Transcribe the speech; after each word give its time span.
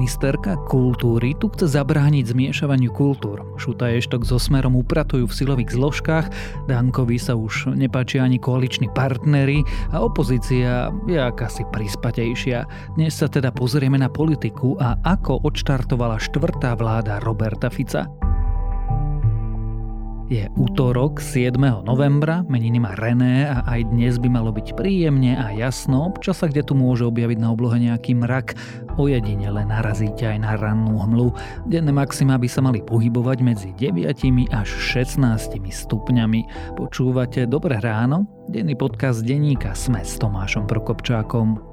Ministerka 0.00 0.56
kultúry 0.64 1.36
tu 1.36 1.52
chce 1.52 1.76
zabrániť 1.76 2.32
zmiešavaniu 2.32 2.88
kultúr. 2.88 3.44
Šuta 3.60 3.92
Eštok 3.92 4.24
so 4.24 4.40
Smerom 4.40 4.72
upratujú 4.80 5.28
v 5.28 5.36
silových 5.36 5.76
zložkách, 5.76 6.32
Dankovi 6.64 7.20
sa 7.20 7.36
už 7.36 7.76
nepáčia 7.76 8.24
ani 8.24 8.40
koaliční 8.40 8.88
partnery 8.96 9.60
a 9.92 10.00
opozícia 10.00 10.88
je 11.04 11.20
akási 11.20 11.68
prispatejšia. 11.68 12.64
Dnes 12.96 13.12
sa 13.12 13.28
teda 13.28 13.52
pozrieme 13.52 14.00
na 14.00 14.08
politiku 14.08 14.80
a 14.80 14.96
ako 15.04 15.44
odštartovala 15.44 16.16
štvrtá 16.16 16.80
vláda 16.80 17.20
Roberta 17.20 17.68
Fica. 17.68 18.08
Je 20.30 20.46
útorok 20.54 21.18
7. 21.18 21.58
novembra, 21.82 22.46
meniny 22.46 22.78
má 22.78 22.94
René 22.94 23.50
a 23.50 23.66
aj 23.66 23.90
dnes 23.90 24.14
by 24.14 24.30
malo 24.30 24.54
byť 24.54 24.78
príjemne 24.78 25.34
a 25.34 25.50
jasno, 25.50 26.06
občas 26.06 26.38
sa 26.38 26.46
kde 26.46 26.62
tu 26.62 26.78
môže 26.78 27.02
objaviť 27.02 27.42
na 27.42 27.50
oblohe 27.50 27.74
nejaký 27.82 28.14
mrak, 28.14 28.54
ojedinele 28.94 29.66
narazíte 29.66 30.30
aj 30.30 30.38
na 30.38 30.54
rannú 30.54 31.02
hmlu. 31.02 31.34
Denné 31.66 31.90
maxima 31.90 32.38
by 32.38 32.46
sa 32.46 32.62
mali 32.62 32.78
pohybovať 32.78 33.38
medzi 33.42 33.74
9 33.74 34.06
až 34.54 34.70
16 34.70 35.18
stupňami. 35.66 36.40
Počúvate 36.78 37.50
Dobré 37.50 37.82
ráno? 37.82 38.30
Denný 38.46 38.78
podcast 38.78 39.26
denníka 39.26 39.74
Sme 39.74 40.06
s 40.06 40.14
Tomášom 40.14 40.70
Prokopčákom. 40.70 41.69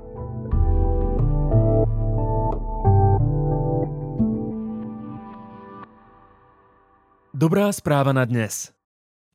Dobrá 7.38 7.70
správa 7.70 8.18
na 8.18 8.26
dnes. 8.26 8.74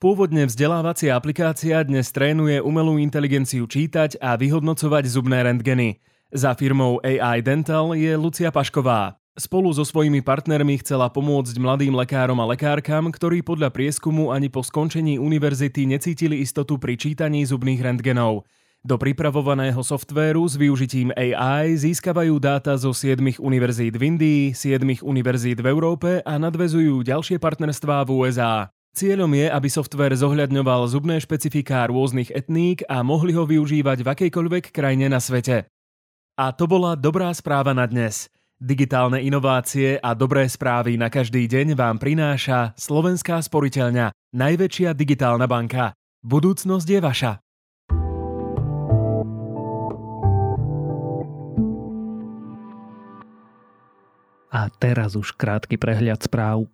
Pôvodne 0.03 0.51
vzdelávacia 0.51 1.15
aplikácia 1.15 1.79
dnes 1.87 2.11
trénuje 2.11 2.59
umelú 2.59 2.99
inteligenciu 2.99 3.63
čítať 3.71 4.19
a 4.19 4.35
vyhodnocovať 4.35 5.07
zubné 5.07 5.47
rentgeny. 5.47 6.03
Za 6.35 6.59
firmou 6.59 6.99
AI 7.07 7.47
Dental 7.47 7.95
je 7.95 8.11
Lucia 8.19 8.51
Pašková. 8.51 9.23
Spolu 9.39 9.71
so 9.71 9.87
svojimi 9.87 10.19
partnermi 10.19 10.83
chcela 10.83 11.15
pomôcť 11.15 11.55
mladým 11.63 11.95
lekárom 11.95 12.43
a 12.43 12.51
lekárkam, 12.51 13.07
ktorí 13.07 13.47
podľa 13.47 13.71
prieskumu 13.71 14.35
ani 14.35 14.51
po 14.51 14.67
skončení 14.67 15.23
univerzity 15.23 15.87
necítili 15.87 16.43
istotu 16.43 16.83
pri 16.83 16.99
čítaní 16.99 17.47
zubných 17.47 17.87
rentgenov. 17.87 18.51
Do 18.83 18.99
pripravovaného 18.99 19.79
softvéru 19.79 20.43
s 20.43 20.59
využitím 20.59 21.15
AI 21.15 21.79
získavajú 21.79 22.35
dáta 22.43 22.75
zo 22.75 22.91
7 22.91 23.39
univerzít 23.39 23.95
v 23.95 24.03
Indii, 24.11 24.43
7 24.59 25.07
univerzít 25.07 25.63
v 25.63 25.71
Európe 25.71 26.19
a 26.27 26.35
nadvezujú 26.35 27.07
ďalšie 27.07 27.39
partnerstvá 27.39 28.03
v 28.03 28.11
USA. 28.11 28.75
Cieľom 28.91 29.31
je, 29.39 29.47
aby 29.47 29.69
softvér 29.71 30.19
zohľadňoval 30.19 30.91
zubné 30.91 31.23
špecifiká 31.23 31.87
rôznych 31.87 32.35
etník 32.35 32.83
a 32.91 33.07
mohli 33.07 33.31
ho 33.39 33.47
využívať 33.47 34.03
v 34.03 34.11
akejkoľvek 34.19 34.75
krajine 34.75 35.07
na 35.07 35.23
svete. 35.23 35.71
A 36.35 36.51
to 36.51 36.67
bola 36.67 36.99
dobrá 36.99 37.31
správa 37.39 37.71
na 37.79 37.87
dnes. 37.87 38.27
Digitálne 38.59 39.23
inovácie 39.23 39.95
a 40.03 40.11
dobré 40.11 40.51
správy 40.51 40.99
na 40.99 41.07
každý 41.07 41.47
deň 41.47 41.79
vám 41.79 42.03
prináša 42.03 42.75
Slovenská 42.75 43.47
sporiteľňa, 43.47 44.11
najväčšia 44.35 44.91
digitálna 44.91 45.47
banka. 45.47 45.95
Budúcnosť 46.27 46.89
je 46.91 46.99
vaša. 46.99 47.33
A 54.53 54.69
teraz 54.69 55.17
už 55.17 55.33
krátky 55.33 55.81
prehľad 55.81 56.29
správ. 56.29 56.69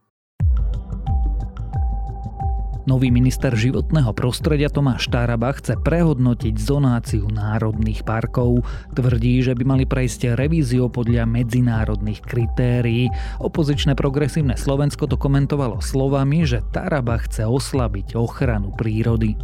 Nový 2.88 3.12
minister 3.12 3.52
životného 3.52 4.16
prostredia 4.16 4.72
Tomáš 4.72 5.12
Taraba 5.12 5.52
chce 5.52 5.76
prehodnotiť 5.76 6.56
zonáciu 6.56 7.28
národných 7.28 8.00
parkov. 8.00 8.64
Tvrdí, 8.96 9.44
že 9.44 9.52
by 9.52 9.76
mali 9.76 9.84
prejsť 9.84 10.34
revíziu 10.34 10.88
podľa 10.88 11.28
medzinárodných 11.28 12.24
kritérií. 12.24 13.12
Opozičné 13.44 13.92
progresívne 13.92 14.56
Slovensko 14.56 15.04
to 15.04 15.20
komentovalo 15.20 15.84
slovami, 15.84 16.48
že 16.48 16.64
Taraba 16.72 17.20
chce 17.20 17.44
oslabiť 17.44 18.16
ochranu 18.16 18.72
prírody. 18.72 19.36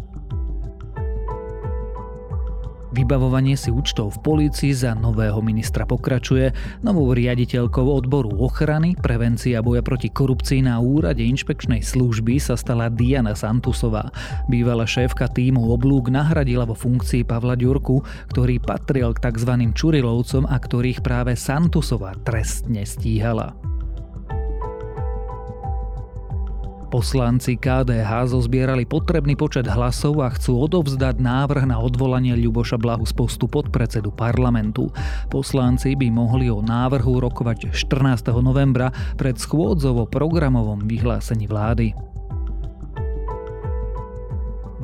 Vybavovanie 2.95 3.59
si 3.59 3.75
účtov 3.75 4.15
v 4.15 4.19
polícii 4.23 4.71
za 4.71 4.95
nového 4.95 5.43
ministra 5.43 5.83
pokračuje. 5.83 6.55
Novou 6.79 7.11
riaditeľkou 7.11 7.83
odboru 7.91 8.31
ochrany, 8.39 8.95
prevencia 8.95 9.59
boja 9.59 9.83
proti 9.83 10.07
korupcii 10.07 10.63
na 10.63 10.79
úrade 10.79 11.19
inšpekčnej 11.19 11.83
služby 11.83 12.39
sa 12.39 12.55
stala 12.55 12.87
Diana 12.87 13.35
Santusová. 13.35 14.15
Bývalá 14.47 14.87
šéfka 14.87 15.27
týmu 15.27 15.75
Oblúk 15.75 16.07
nahradila 16.07 16.63
vo 16.63 16.71
funkcii 16.71 17.27
Pavla 17.27 17.59
Ďurku, 17.59 17.99
ktorý 18.31 18.63
patril 18.63 19.11
k 19.11 19.27
tzv. 19.27 19.51
Čurilovcom 19.75 20.47
a 20.47 20.55
ktorých 20.55 21.03
práve 21.03 21.35
Santusová 21.35 22.15
trestne 22.23 22.87
stíhala. 22.87 23.74
Poslanci 26.95 27.59
KDH 27.59 28.31
zozbierali 28.31 28.87
potrebný 28.87 29.35
počet 29.35 29.67
hlasov 29.67 30.23
a 30.23 30.31
chcú 30.31 30.63
odovzdať 30.63 31.19
návrh 31.19 31.67
na 31.67 31.75
odvolanie 31.75 32.39
Ľuboša 32.39 32.79
Blahu 32.79 33.03
z 33.03 33.11
postu 33.11 33.51
podpredsedu 33.51 34.15
parlamentu. 34.15 34.87
Poslanci 35.27 35.91
by 35.99 36.07
mohli 36.07 36.47
o 36.47 36.63
návrhu 36.63 37.19
rokovať 37.19 37.75
14. 37.75 38.31
novembra 38.39 38.95
pred 39.19 39.35
schôdzovo 39.35 40.07
programovom 40.07 40.87
vyhlásení 40.87 41.51
vlády. 41.51 42.14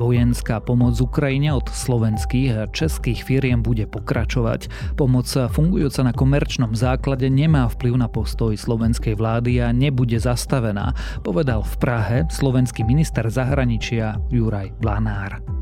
Vojenská 0.02 0.58
pomoc 0.58 0.98
Ukrajine 0.98 1.54
od 1.54 1.70
slovenských 1.70 2.50
a 2.58 2.66
českých 2.66 3.22
firiem 3.22 3.62
bude 3.62 3.86
pokračovať. 3.86 4.66
Pomoc 4.98 5.30
fungujúca 5.30 6.02
na 6.02 6.10
komerčnom 6.10 6.74
základe 6.74 7.30
nemá 7.30 7.70
vplyv 7.70 8.02
na 8.02 8.10
postoj 8.10 8.58
slovenskej 8.58 9.14
vlády 9.14 9.62
a 9.62 9.70
nebude 9.70 10.18
zastavená, 10.18 10.90
povedal 11.22 11.62
v 11.62 11.74
Prahe 11.78 12.18
slovenský 12.34 12.82
minister 12.82 13.30
zahraničia 13.30 14.18
Juraj 14.26 14.74
Blanár. 14.82 15.61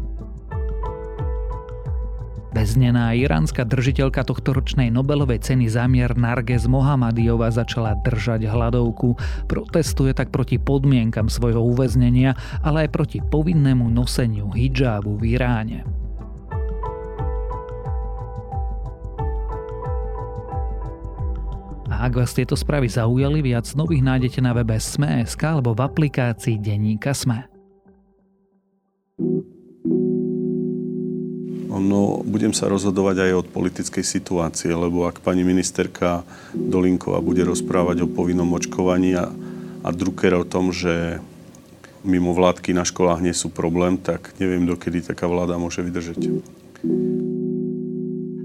Beznená 2.51 3.15
iránska 3.15 3.63
držiteľka 3.63 4.27
tohto 4.27 4.51
ročnej 4.51 4.91
Nobelovej 4.91 5.39
ceny 5.47 5.71
zámier 5.71 6.19
Narges 6.19 6.67
Mohamadiova 6.67 7.47
začala 7.55 7.95
držať 8.03 8.51
hladovku. 8.51 9.15
Protestuje 9.47 10.11
tak 10.11 10.35
proti 10.35 10.59
podmienkam 10.59 11.31
svojho 11.31 11.63
uväznenia, 11.63 12.35
ale 12.67 12.87
aj 12.87 12.91
proti 12.91 13.19
povinnému 13.23 13.87
noseniu 13.87 14.51
hijabu 14.51 15.15
v 15.15 15.39
Iráne. 15.39 15.87
A 21.91 22.07
ak 22.07 22.23
vás 22.23 22.31
tieto 22.31 22.55
správy 22.55 22.87
zaujali, 22.87 23.43
viac 23.43 23.67
nových 23.75 24.03
nájdete 24.07 24.39
na 24.43 24.55
webe 24.55 24.79
Sme.sk 24.79 25.43
alebo 25.43 25.75
v 25.75 25.87
aplikácii 25.87 26.59
Denníka 26.59 27.11
Sme. 27.11 27.50
No, 31.81 32.21
budem 32.21 32.53
sa 32.53 32.69
rozhodovať 32.69 33.25
aj 33.25 33.33
od 33.41 33.47
politickej 33.49 34.05
situácie, 34.05 34.71
lebo 34.71 35.09
ak 35.09 35.25
pani 35.25 35.43
ministerka 35.43 36.23
Dolinková 36.53 37.25
bude 37.25 37.43
rozprávať 37.43 38.05
o 38.05 38.13
povinnom 38.13 38.53
očkovaní 38.53 39.17
a, 39.17 39.33
a 39.81 39.89
Drucker 39.89 40.37
o 40.37 40.45
tom, 40.45 40.71
že 40.71 41.19
mimo 42.05 42.37
vládky 42.37 42.73
na 42.77 42.85
školách 42.85 43.21
nie 43.25 43.33
sú 43.37 43.53
problém, 43.53 44.01
tak 44.01 44.33
neviem, 44.41 44.65
dokedy 44.65 45.05
taká 45.05 45.29
vláda 45.29 45.61
môže 45.61 45.85
vydržať. 45.85 46.45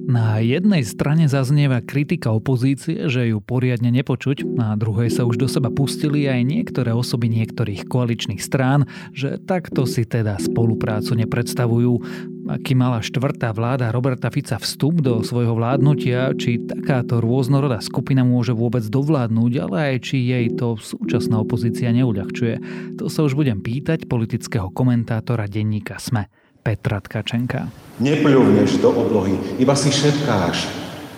Na 0.05 0.37
jednej 0.37 0.85
strane 0.85 1.25
zaznieva 1.25 1.81
kritika 1.81 2.31
opozície, 2.31 3.09
že 3.09 3.35
ju 3.35 3.41
poriadne 3.41 3.89
nepočuť, 3.89 4.45
na 4.45 4.77
druhej 4.79 5.11
sa 5.11 5.27
už 5.27 5.35
do 5.35 5.49
seba 5.49 5.73
pustili 5.73 6.29
aj 6.29 6.39
niektoré 6.45 6.95
osoby 6.95 7.27
niektorých 7.27 7.89
koaličných 7.89 8.39
strán, 8.39 8.87
že 9.11 9.41
takto 9.43 9.83
si 9.83 10.07
teda 10.07 10.39
spoluprácu 10.39 11.19
nepredstavujú. 11.19 11.99
Aký 12.45 12.77
mala 12.77 13.01
štvrtá 13.01 13.49
vláda 13.57 13.89
Roberta 13.89 14.29
Fica 14.29 14.61
vstup 14.61 15.01
do 15.01 15.25
svojho 15.25 15.57
vládnutia, 15.57 16.29
či 16.37 16.61
takáto 16.61 17.17
rôznorodá 17.17 17.81
skupina 17.81 18.21
môže 18.21 18.53
vôbec 18.53 18.85
dovládnuť, 18.85 19.51
ale 19.65 19.75
aj 19.89 19.95
či 20.05 20.29
jej 20.29 20.53
to 20.53 20.77
súčasná 20.77 21.41
opozícia 21.41 21.89
neuľahčuje. 21.89 22.55
To 23.01 23.09
sa 23.09 23.25
už 23.25 23.33
budem 23.33 23.65
pýtať 23.65 24.05
politického 24.05 24.69
komentátora 24.69 25.49
denníka 25.49 25.97
SME. 25.97 26.29
Petra 26.61 27.01
Tkačenka. 27.01 27.65
Nepľuvneš 27.97 28.77
do 28.77 28.93
oblohy, 28.93 29.41
iba 29.57 29.73
si 29.73 29.89
šepkáš. 29.89 30.69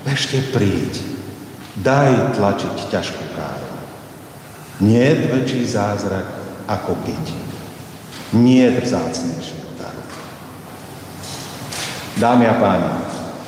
Ešte 0.07 0.39
príď. 0.55 1.03
Daj 1.83 2.39
tlačiť 2.39 2.87
ťažkú 2.87 3.23
káru. 3.35 3.67
Nie 4.79 5.11
väčší 5.27 5.67
zázrak 5.67 6.23
ako 6.71 6.95
piť. 7.03 7.25
Nie 8.31 8.71
daru. 8.79 9.66
Dámy 12.17 12.49
a 12.49 12.57
páni, 12.57 12.89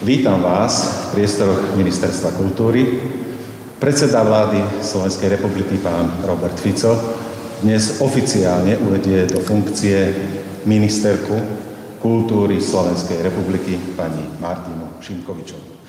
vítam 0.06 0.46
vás 0.46 0.86
v 1.10 1.18
priestoroch 1.18 1.74
Ministerstva 1.74 2.38
kultúry. 2.38 3.02
Predseda 3.82 4.22
vlády 4.22 4.62
Slovenskej 4.86 5.42
republiky 5.42 5.82
pán 5.82 6.06
Robert 6.22 6.54
Fico 6.62 6.94
dnes 7.66 7.98
oficiálne 7.98 8.78
uvedie 8.78 9.26
do 9.26 9.42
funkcie 9.42 10.14
ministerku 10.70 11.34
kultúry 11.98 12.62
Slovenskej 12.62 13.26
republiky 13.26 13.74
pani 13.98 14.22
Martinu 14.38 15.02
Šimkovičovú. 15.02 15.82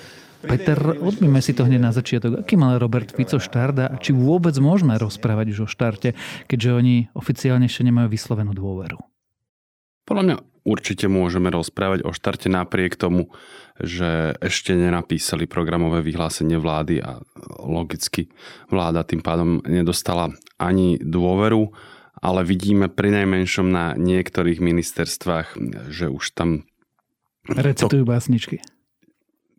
Peter, 0.49 0.81
odbíme 1.05 1.45
si 1.45 1.53
to 1.53 1.69
hneď 1.69 1.85
na 1.85 1.93
začiatok. 1.93 2.41
Aký 2.41 2.57
mal 2.57 2.81
Robert 2.81 3.13
Fico 3.13 3.37
štart 3.37 3.77
a 3.77 4.01
či 4.01 4.17
vôbec 4.17 4.57
môžeme 4.57 4.97
rozprávať 4.97 5.53
už 5.53 5.59
o 5.61 5.69
štarte, 5.69 6.17
keďže 6.49 6.71
oni 6.73 7.13
oficiálne 7.13 7.69
ešte 7.69 7.85
nemajú 7.85 8.09
vyslovenú 8.09 8.57
dôveru? 8.57 8.97
Podľa 10.09 10.25
mňa 10.25 10.37
určite 10.65 11.07
môžeme 11.07 11.49
rozprávať 11.49 12.05
o 12.05 12.11
štarte 12.11 12.49
napriek 12.51 12.97
tomu, 12.97 13.33
že 13.81 14.37
ešte 14.45 14.77
nenapísali 14.77 15.49
programové 15.49 16.05
vyhlásenie 16.05 16.61
vlády 16.61 17.01
a 17.01 17.21
logicky 17.65 18.29
vláda 18.69 19.05
tým 19.05 19.25
pádom 19.25 19.65
nedostala 19.65 20.33
ani 20.61 21.01
dôveru, 21.01 21.73
ale 22.21 22.41
vidíme 22.45 22.93
pri 22.93 23.25
najmenšom 23.25 23.67
na 23.73 23.97
niektorých 23.97 24.61
ministerstvách, 24.61 25.57
že 25.89 26.13
už 26.13 26.37
tam... 26.37 26.69
Recitujú 27.49 28.05
básničky 28.05 28.61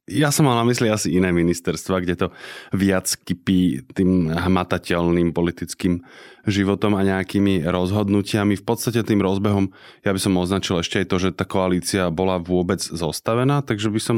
ja 0.09 0.33
som 0.33 0.49
mal 0.49 0.57
na 0.57 0.65
mysli 0.65 0.89
asi 0.89 1.13
iné 1.13 1.29
ministerstva, 1.29 2.01
kde 2.01 2.15
to 2.17 2.27
viac 2.73 3.05
kypí 3.05 3.85
tým 3.93 4.33
hmatateľným 4.33 5.29
politickým 5.29 6.01
životom 6.49 6.97
a 6.97 7.05
nejakými 7.05 7.61
rozhodnutiami. 7.69 8.57
V 8.57 8.65
podstate 8.65 9.05
tým 9.05 9.21
rozbehom 9.21 9.69
ja 10.01 10.11
by 10.11 10.19
som 10.19 10.41
označil 10.41 10.81
ešte 10.81 11.05
aj 11.05 11.07
to, 11.07 11.17
že 11.21 11.29
tá 11.37 11.45
koalícia 11.45 12.09
bola 12.09 12.41
vôbec 12.41 12.81
zostavená, 12.81 13.61
takže 13.61 13.93
by 13.93 14.01
som 14.01 14.17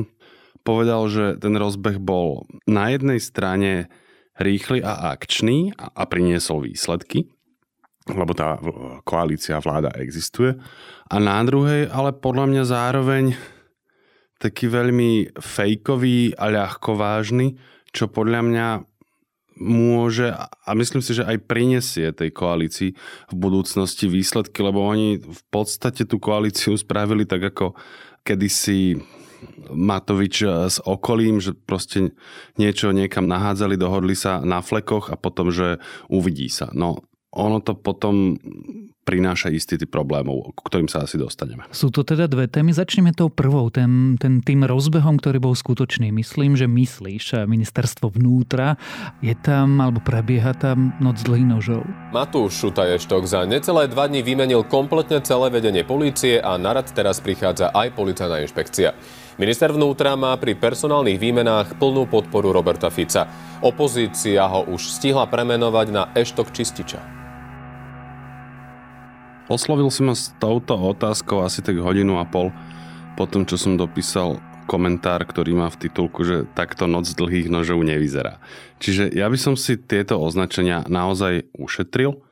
povedal, 0.63 1.11
že 1.11 1.25
ten 1.37 1.53
rozbeh 1.59 1.99
bol 1.99 2.47
na 2.63 2.87
jednej 2.95 3.19
strane 3.19 3.91
rýchly 4.39 4.81
a 4.81 5.13
akčný 5.13 5.75
a, 5.77 6.03
priniesol 6.07 6.65
výsledky, 6.65 7.27
lebo 8.09 8.33
tá 8.33 8.57
koalícia 9.05 9.59
vláda 9.59 9.93
existuje. 9.99 10.57
A 11.11 11.15
na 11.19 11.37
druhej, 11.43 11.91
ale 11.91 12.15
podľa 12.15 12.45
mňa 12.49 12.63
zároveň 12.65 13.23
taký 14.43 14.67
veľmi 14.67 15.39
fejkový 15.39 16.35
a 16.35 16.51
ľahko 16.51 16.99
vážny, 16.99 17.55
čo 17.95 18.11
podľa 18.11 18.41
mňa 18.43 18.67
môže 19.63 20.33
a 20.33 20.69
myslím 20.73 21.05
si, 21.05 21.13
že 21.13 21.23
aj 21.23 21.45
prinesie 21.45 22.09
tej 22.11 22.33
koalícii 22.33 22.91
v 23.29 23.35
budúcnosti 23.37 24.09
výsledky, 24.09 24.59
lebo 24.65 24.81
oni 24.81 25.21
v 25.21 25.41
podstate 25.53 26.09
tú 26.09 26.17
koalíciu 26.17 26.73
spravili 26.75 27.23
tak 27.23 27.53
ako 27.53 27.77
kedysi 28.25 28.97
Matovič 29.69 30.47
s 30.47 30.79
okolím, 30.83 31.43
že 31.43 31.51
proste 31.51 32.15
niečo 32.55 32.95
niekam 32.95 33.27
nahádzali, 33.27 33.75
dohodli 33.75 34.15
sa 34.15 34.39
na 34.39 34.63
flekoch 34.63 35.11
a 35.11 35.19
potom, 35.19 35.51
že 35.51 35.83
uvidí 36.07 36.47
sa. 36.47 36.71
No 36.71 37.03
ono 37.33 37.57
to 37.59 37.73
potom 37.73 38.37
prináša 39.03 39.51
istý 39.51 39.75
typ 39.75 39.91
problémov, 39.91 40.55
k 40.55 40.59
ktorým 40.63 40.87
sa 40.87 41.03
asi 41.03 41.19
dostaneme. 41.19 41.67
Sú 41.75 41.91
to 41.91 42.07
teda 42.07 42.31
dve 42.31 42.47
témy. 42.47 42.71
Začneme 42.71 43.11
tou 43.11 43.27
prvou, 43.27 43.67
ten, 43.67 44.15
ten 44.15 44.39
tým 44.39 44.63
rozbehom, 44.63 45.19
ktorý 45.19 45.43
bol 45.43 45.55
skutočný. 45.59 46.15
Myslím, 46.15 46.55
že 46.55 46.71
myslíš, 46.71 47.43
ministerstvo 47.43 48.15
vnútra, 48.15 48.79
je 49.19 49.35
tam, 49.35 49.83
alebo 49.83 49.99
prebieha 49.99 50.55
tam 50.55 50.95
noc 51.03 51.19
dlhý 51.19 51.43
nožov. 51.43 51.83
Matúš 52.15 52.63
Šutaještok 52.63 53.27
za 53.27 53.43
necelé 53.43 53.91
dva 53.91 54.07
dní 54.07 54.23
vymenil 54.23 54.63
kompletne 54.63 55.19
celé 55.19 55.51
vedenie 55.51 55.83
polície 55.83 56.39
a 56.39 56.55
narad 56.55 56.87
teraz 56.95 57.19
prichádza 57.19 57.75
aj 57.75 57.91
policajná 57.99 58.39
inšpekcia. 58.39 58.95
Minister 59.35 59.73
vnútra 59.73 60.15
má 60.15 60.31
pri 60.39 60.55
personálnych 60.55 61.19
výmenách 61.19 61.75
plnú 61.75 62.07
podporu 62.07 62.55
Roberta 62.55 62.87
Fica. 62.87 63.27
Opozícia 63.65 64.45
ho 64.47 64.63
už 64.69 64.93
stihla 64.93 65.27
premenovať 65.27 65.87
na 65.91 66.03
Eštok 66.13 66.53
Čističa. 66.53 67.22
Oslovil 69.51 69.91
si 69.91 70.07
ma 70.07 70.15
s 70.15 70.31
touto 70.39 70.79
otázkou 70.79 71.43
asi 71.43 71.59
tak 71.59 71.75
hodinu 71.75 72.15
a 72.15 72.23
pol 72.23 72.55
po 73.19 73.27
tom, 73.27 73.43
čo 73.43 73.59
som 73.59 73.75
dopísal 73.75 74.39
komentár, 74.65 75.27
ktorý 75.27 75.51
má 75.53 75.67
v 75.67 75.87
titulku, 75.87 76.23
že 76.23 76.47
takto 76.55 76.87
noc 76.87 77.11
dlhých 77.11 77.51
nožov 77.51 77.83
nevyzerá. 77.83 78.39
Čiže 78.79 79.11
ja 79.11 79.27
by 79.27 79.35
som 79.35 79.59
si 79.59 79.75
tieto 79.75 80.15
označenia 80.23 80.87
naozaj 80.87 81.51
ušetril. 81.59 82.23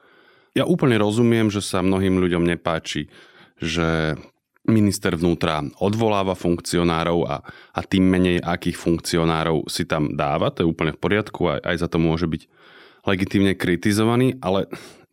Ja 0.55 0.63
úplne 0.63 0.95
rozumiem, 0.95 1.51
že 1.51 1.59
sa 1.59 1.83
mnohým 1.83 2.15
ľuďom 2.19 2.47
nepáči, 2.47 3.11
že 3.59 4.15
minister 4.63 5.17
vnútra 5.19 5.65
odvoláva 5.83 6.37
funkcionárov 6.37 7.19
a, 7.27 7.43
a 7.75 7.79
tým 7.83 8.07
menej 8.07 8.37
akých 8.39 8.77
funkcionárov 8.77 9.67
si 9.67 9.83
tam 9.83 10.15
dáva, 10.15 10.53
to 10.53 10.63
je 10.63 10.69
úplne 10.69 10.95
v 10.95 11.01
poriadku, 11.01 11.49
aj, 11.49 11.59
aj 11.65 11.75
za 11.81 11.87
to 11.89 11.97
môže 11.97 12.29
byť 12.29 12.41
legitímne 13.09 13.57
kritizovaný, 13.57 14.37
ale 14.39 14.69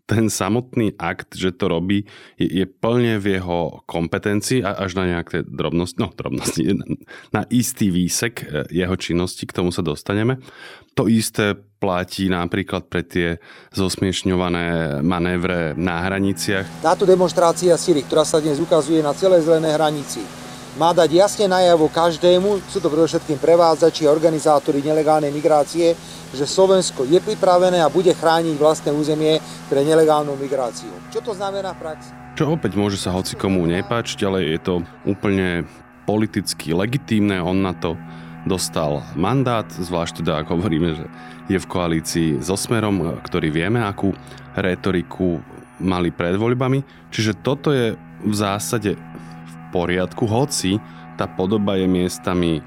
ten 0.08 0.32
samotný 0.32 0.96
akt, 0.96 1.36
že 1.36 1.52
to 1.52 1.68
robí, 1.68 2.08
je, 2.40 2.48
je 2.48 2.64
plne 2.64 3.20
v 3.20 3.36
jeho 3.36 3.84
kompetencii 3.84 4.64
a 4.64 4.80
až 4.80 4.96
na 4.96 5.04
nejaké 5.04 5.44
drobnosti, 5.44 6.00
no 6.00 6.08
drobnosti, 6.08 6.64
na 7.36 7.44
istý 7.52 7.92
výsek 7.92 8.34
e, 8.40 8.44
jeho 8.72 8.96
činnosti, 8.96 9.44
k 9.44 9.52
tomu 9.52 9.68
sa 9.68 9.84
dostaneme. 9.84 10.40
To 10.96 11.12
isté 11.12 11.52
platí 11.54 12.32
napríklad 12.32 12.88
pre 12.88 13.04
tie 13.04 13.38
zosmiešňované 13.76 14.98
manévre 15.04 15.76
na 15.76 16.02
hraniciach. 16.02 16.82
Táto 16.82 17.04
demonstrácia 17.04 17.76
síly, 17.76 18.02
ktorá 18.02 18.24
sa 18.24 18.40
dnes 18.42 18.58
ukazuje 18.58 19.04
na 19.04 19.12
celej 19.14 19.46
zelenej 19.46 19.76
hranici, 19.76 20.24
má 20.78 20.94
dať 20.94 21.10
jasne 21.10 21.46
najavo 21.50 21.90
každému, 21.90 22.70
sú 22.70 22.78
to 22.78 22.86
predovšetkým 22.86 23.42
prevádzači 23.42 24.06
a 24.06 24.14
organizátori 24.14 24.78
nelegálnej 24.78 25.34
migrácie, 25.34 25.98
že 26.34 26.44
Slovensko 26.44 27.08
je 27.08 27.20
pripravené 27.20 27.80
a 27.80 27.92
bude 27.92 28.12
chrániť 28.12 28.56
vlastné 28.60 28.90
územie 28.92 29.40
pre 29.68 29.80
nelegálnu 29.84 30.36
migráciu. 30.36 30.92
Čo 31.08 31.20
to 31.24 31.32
znamená 31.32 31.72
v 31.76 31.80
praxi? 31.88 32.10
Čo 32.36 32.54
opäť 32.54 32.72
môže 32.78 33.00
sa 33.00 33.10
hoci 33.10 33.34
komu 33.34 33.66
nepáčiť, 33.66 34.18
ale 34.22 34.46
je 34.46 34.60
to 34.62 34.74
úplne 35.08 35.66
politicky 36.06 36.72
legitímne, 36.72 37.42
on 37.42 37.60
na 37.60 37.74
to 37.76 37.98
dostal 38.48 39.04
mandát, 39.12 39.68
zvlášť 39.68 40.24
teda 40.24 40.40
ak 40.40 40.48
hovoríme, 40.48 40.96
že 40.96 41.04
je 41.52 41.58
v 41.60 41.66
koalícii 41.68 42.28
so 42.40 42.56
Smerom, 42.56 43.20
ktorý 43.20 43.52
vieme, 43.52 43.84
akú 43.84 44.16
retoriku 44.56 45.42
mali 45.82 46.08
pred 46.08 46.38
voľbami. 46.38 47.10
Čiže 47.12 47.42
toto 47.44 47.74
je 47.74 47.96
v 48.24 48.34
zásade 48.34 48.96
poriadku, 49.74 50.24
hoci 50.24 50.80
tá 51.18 51.26
podoba 51.26 51.74
je 51.76 51.86
miestami 51.90 52.62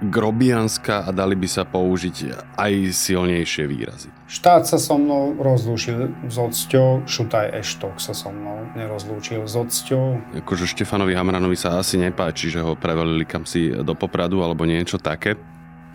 grobianská 0.00 1.04
a 1.04 1.10
dali 1.12 1.36
by 1.36 1.48
sa 1.48 1.68
použiť 1.68 2.16
aj 2.56 2.72
silnejšie 2.90 3.64
výrazy. 3.68 4.08
Štát 4.30 4.64
sa 4.64 4.80
so 4.80 4.96
mnou 4.96 5.36
rozlúčil 5.36 6.08
s 6.24 6.36
odsťou, 6.40 7.04
Šutaj 7.04 7.52
Eštok 7.60 8.00
sa 8.00 8.16
so 8.16 8.32
mnou 8.32 8.64
nerozlúčil 8.72 9.44
s 9.44 9.54
odsťou. 9.58 10.38
Akože 10.40 10.64
Štefanovi 10.70 11.12
Hamranovi 11.12 11.58
sa 11.58 11.76
asi 11.76 12.00
nepáči, 12.00 12.48
že 12.48 12.64
ho 12.64 12.78
prevelili 12.78 13.28
kam 13.28 13.44
si 13.44 13.68
do 13.68 13.92
Popradu 13.92 14.40
alebo 14.40 14.64
niečo 14.64 14.96
také. 14.96 15.36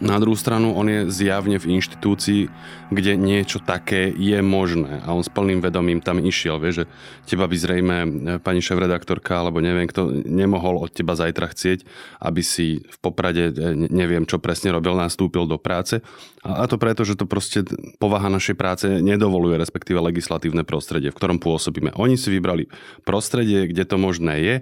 Na 0.03 0.19
druhú 0.19 0.35
stranu 0.35 0.75
on 0.75 0.91
je 0.91 1.07
zjavne 1.07 1.55
v 1.55 1.79
inštitúcii, 1.79 2.51
kde 2.91 3.15
niečo 3.15 3.63
také 3.63 4.11
je 4.11 4.43
možné 4.43 4.99
a 5.07 5.15
on 5.15 5.23
s 5.23 5.31
plným 5.31 5.63
vedomím 5.63 6.03
tam 6.03 6.19
išiel. 6.19 6.59
Vie, 6.59 6.83
že 6.83 6.83
teba 7.23 7.47
by 7.47 7.55
zrejme 7.55 7.95
e, 8.03 8.07
pani 8.43 8.59
šéf-redaktorka 8.59 9.39
alebo 9.39 9.63
neviem 9.63 9.87
kto 9.87 10.11
nemohol 10.27 10.83
od 10.83 10.91
teba 10.91 11.15
zajtra 11.15 11.47
chcieť, 11.47 11.87
aby 12.19 12.41
si 12.43 12.83
v 12.83 12.97
Poprade, 12.99 13.55
e, 13.55 13.87
neviem 13.87 14.27
čo 14.27 14.35
presne 14.35 14.75
robil, 14.75 14.99
nastúpil 14.99 15.47
do 15.47 15.55
práce. 15.55 16.03
A 16.43 16.67
to 16.67 16.75
preto, 16.75 17.07
že 17.07 17.15
to 17.15 17.23
proste 17.23 17.63
povaha 17.95 18.27
našej 18.27 18.55
práce 18.59 18.85
nedovoluje, 18.99 19.55
respektíve 19.55 19.97
legislatívne 20.03 20.67
prostredie, 20.67 21.09
v 21.09 21.17
ktorom 21.17 21.39
pôsobíme. 21.39 21.95
Oni 21.95 22.19
si 22.19 22.29
vybrali 22.35 22.67
prostredie, 23.07 23.71
kde 23.71 23.87
to 23.87 23.95
možné 23.95 24.35
je 24.43 24.55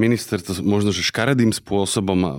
minister 0.00 0.40
to 0.40 0.56
možno, 0.64 0.96
že 0.96 1.04
škaredým 1.04 1.52
spôsobom 1.52 2.20
e, 2.24 2.30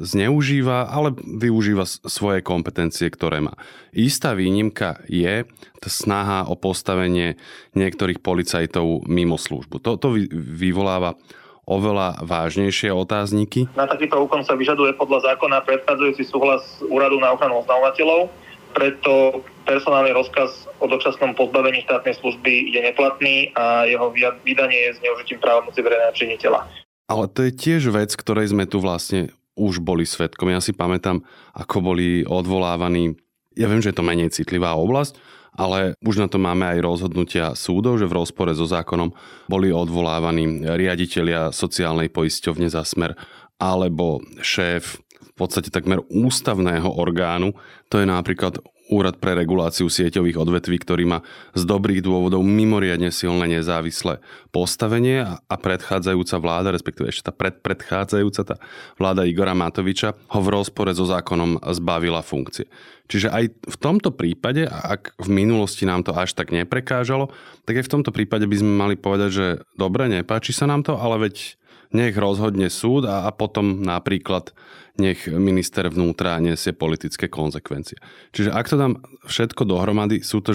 zneužíva, 0.00 0.88
ale 0.88 1.12
využíva 1.20 1.84
svoje 1.86 2.40
kompetencie, 2.40 3.12
ktoré 3.12 3.44
má. 3.44 3.52
Istá 3.92 4.32
výnimka 4.32 5.04
je 5.04 5.44
snaha 5.84 6.48
o 6.48 6.56
postavenie 6.56 7.36
niektorých 7.76 8.24
policajtov 8.24 9.04
mimo 9.04 9.36
službu. 9.36 9.84
Toto 9.84 10.16
vyvoláva 10.32 11.20
oveľa 11.68 12.24
vážnejšie 12.26 12.90
otázniky. 12.90 13.70
Na 13.78 13.86
takýto 13.86 14.18
úkon 14.18 14.42
sa 14.42 14.58
vyžaduje 14.58 14.98
podľa 14.98 15.32
zákona 15.32 15.62
predchádzajúci 15.62 16.24
súhlas 16.26 16.64
úradu 16.90 17.22
na 17.22 17.30
ochranu 17.30 17.62
oznamovateľov, 17.62 18.32
preto 18.72 19.44
personálny 19.68 20.10
rozkaz 20.16 20.66
o 20.82 20.88
dočasnom 20.90 21.36
pozbavení 21.38 21.84
štátnej 21.86 22.18
služby 22.18 22.72
je 22.72 22.80
neplatný 22.82 23.54
a 23.54 23.86
jeho 23.86 24.10
vydanie 24.42 24.90
je 24.90 24.98
zneužitím 24.98 25.38
právomoci 25.38 25.78
verejného 25.84 26.14
činiteľa. 26.16 26.66
Ale 27.10 27.26
to 27.28 27.46
je 27.46 27.52
tiež 27.52 27.92
vec, 27.92 28.14
ktorej 28.14 28.54
sme 28.54 28.64
tu 28.66 28.78
vlastne 28.78 29.32
už 29.58 29.84
boli 29.84 30.08
svetkom. 30.08 30.48
Ja 30.48 30.64
si 30.64 30.72
pamätám, 30.72 31.20
ako 31.52 31.92
boli 31.92 32.24
odvolávaní. 32.24 33.16
Ja 33.52 33.68
viem, 33.68 33.84
že 33.84 33.92
je 33.92 33.98
to 34.00 34.06
menej 34.06 34.32
citlivá 34.32 34.72
oblasť, 34.80 35.20
ale 35.52 35.92
už 36.00 36.24
na 36.24 36.28
to 36.32 36.40
máme 36.40 36.64
aj 36.64 36.80
rozhodnutia 36.80 37.52
súdov, 37.52 38.00
že 38.00 38.08
v 38.08 38.16
rozpore 38.16 38.56
so 38.56 38.64
zákonom 38.64 39.12
boli 39.52 39.68
odvolávaní 39.68 40.64
riaditeľia 40.64 41.52
sociálnej 41.52 42.08
poisťovne 42.08 42.72
za 42.72 42.80
smer 42.88 43.12
alebo 43.60 44.24
šéf 44.40 45.04
v 45.22 45.32
podstate 45.36 45.68
takmer 45.68 46.00
ústavného 46.08 46.88
orgánu. 46.88 47.52
To 47.92 48.00
je 48.00 48.08
napríklad 48.08 48.56
Úrad 48.92 49.16
pre 49.16 49.32
reguláciu 49.32 49.88
sieťových 49.88 50.36
odvetví, 50.36 50.76
ktorý 50.76 51.08
má 51.08 51.18
z 51.56 51.64
dobrých 51.64 52.04
dôvodov 52.04 52.44
mimoriadne 52.44 53.08
silné 53.08 53.48
nezávislé 53.48 54.20
postavenie 54.52 55.24
a 55.24 55.54
predchádzajúca 55.56 56.36
vláda, 56.36 56.68
respektíve 56.76 57.08
ešte 57.08 57.32
tá 57.32 57.32
predpredchádzajúca, 57.32 58.40
tá 58.44 58.56
vláda 59.00 59.24
Igora 59.24 59.56
Matoviča, 59.56 60.12
ho 60.12 60.40
v 60.44 60.52
rozpore 60.52 60.92
so 60.92 61.08
zákonom 61.08 61.64
zbavila 61.72 62.20
funkcie. 62.20 62.68
Čiže 63.08 63.28
aj 63.32 63.44
v 63.64 63.76
tomto 63.76 64.12
prípade, 64.12 64.68
ak 64.68 65.16
v 65.20 65.28
minulosti 65.32 65.88
nám 65.88 66.04
to 66.04 66.12
až 66.12 66.36
tak 66.36 66.52
neprekážalo, 66.52 67.32
tak 67.64 67.80
aj 67.80 67.84
v 67.88 67.92
tomto 67.98 68.08
prípade 68.12 68.44
by 68.48 68.56
sme 68.56 68.72
mali 68.72 68.94
povedať, 68.96 69.30
že 69.32 69.46
dobre, 69.76 70.08
nepáči 70.08 70.52
sa 70.52 70.68
nám 70.68 70.84
to, 70.84 70.96
ale 70.96 71.28
veď 71.28 71.60
nech 71.92 72.16
rozhodne 72.16 72.68
súd 72.72 73.08
a, 73.08 73.28
a 73.28 73.30
potom 73.32 73.84
napríklad 73.84 74.52
nech 75.00 75.24
minister 75.28 75.88
vnútra 75.88 76.36
nesie 76.40 76.76
politické 76.76 77.28
konsekvencie. 77.28 77.96
Čiže 78.36 78.52
ak 78.52 78.66
to 78.68 78.76
dám 78.76 78.94
všetko 79.24 79.64
dohromady, 79.64 80.20
sú 80.20 80.44
to 80.44 80.52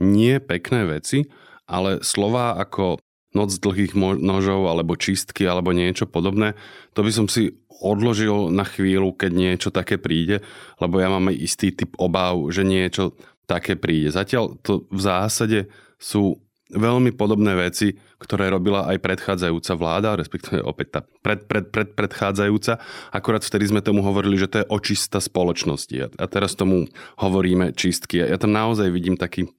nie 0.00 0.40
pekné 0.40 0.84
veci, 0.88 1.28
ale 1.64 2.04
slova 2.04 2.60
ako 2.60 3.00
noc 3.30 3.50
dlhých 3.62 3.94
nožov 4.18 4.66
alebo 4.66 4.98
čistky 4.98 5.46
alebo 5.46 5.70
niečo 5.70 6.10
podobné, 6.10 6.58
to 6.98 7.06
by 7.06 7.12
som 7.14 7.30
si 7.30 7.54
odložil 7.80 8.52
na 8.52 8.66
chvíľu, 8.66 9.16
keď 9.16 9.30
niečo 9.32 9.68
také 9.72 9.96
príde, 9.96 10.44
lebo 10.82 11.00
ja 11.00 11.08
mám 11.08 11.32
istý 11.32 11.72
typ 11.72 11.96
obav, 11.96 12.36
že 12.52 12.66
niečo 12.66 13.16
také 13.48 13.78
príde. 13.78 14.12
Zatiaľ 14.12 14.60
to 14.60 14.84
v 14.90 15.00
zásade 15.00 15.58
sú 15.96 16.42
veľmi 16.70 17.10
podobné 17.14 17.54
veci, 17.58 17.98
ktoré 18.22 18.50
robila 18.50 18.86
aj 18.90 19.02
predchádzajúca 19.02 19.72
vláda, 19.74 20.18
respektíve 20.18 20.62
opäť 20.62 20.86
tá 20.98 21.00
pred, 21.22 21.44
pred, 21.46 21.66
pred, 21.70 21.88
predchádzajúca. 21.94 22.78
Akorát 23.10 23.42
vtedy 23.42 23.70
sme 23.70 23.84
tomu 23.84 24.00
hovorili, 24.06 24.38
že 24.38 24.50
to 24.50 24.56
je 24.62 24.70
očista 24.70 25.18
spoločnosti. 25.18 26.16
A 26.18 26.24
teraz 26.30 26.54
tomu 26.54 26.86
hovoríme 27.18 27.74
čistky. 27.74 28.22
Ja 28.22 28.38
tam 28.38 28.54
naozaj 28.54 28.90
vidím 28.90 29.18
taký... 29.18 29.50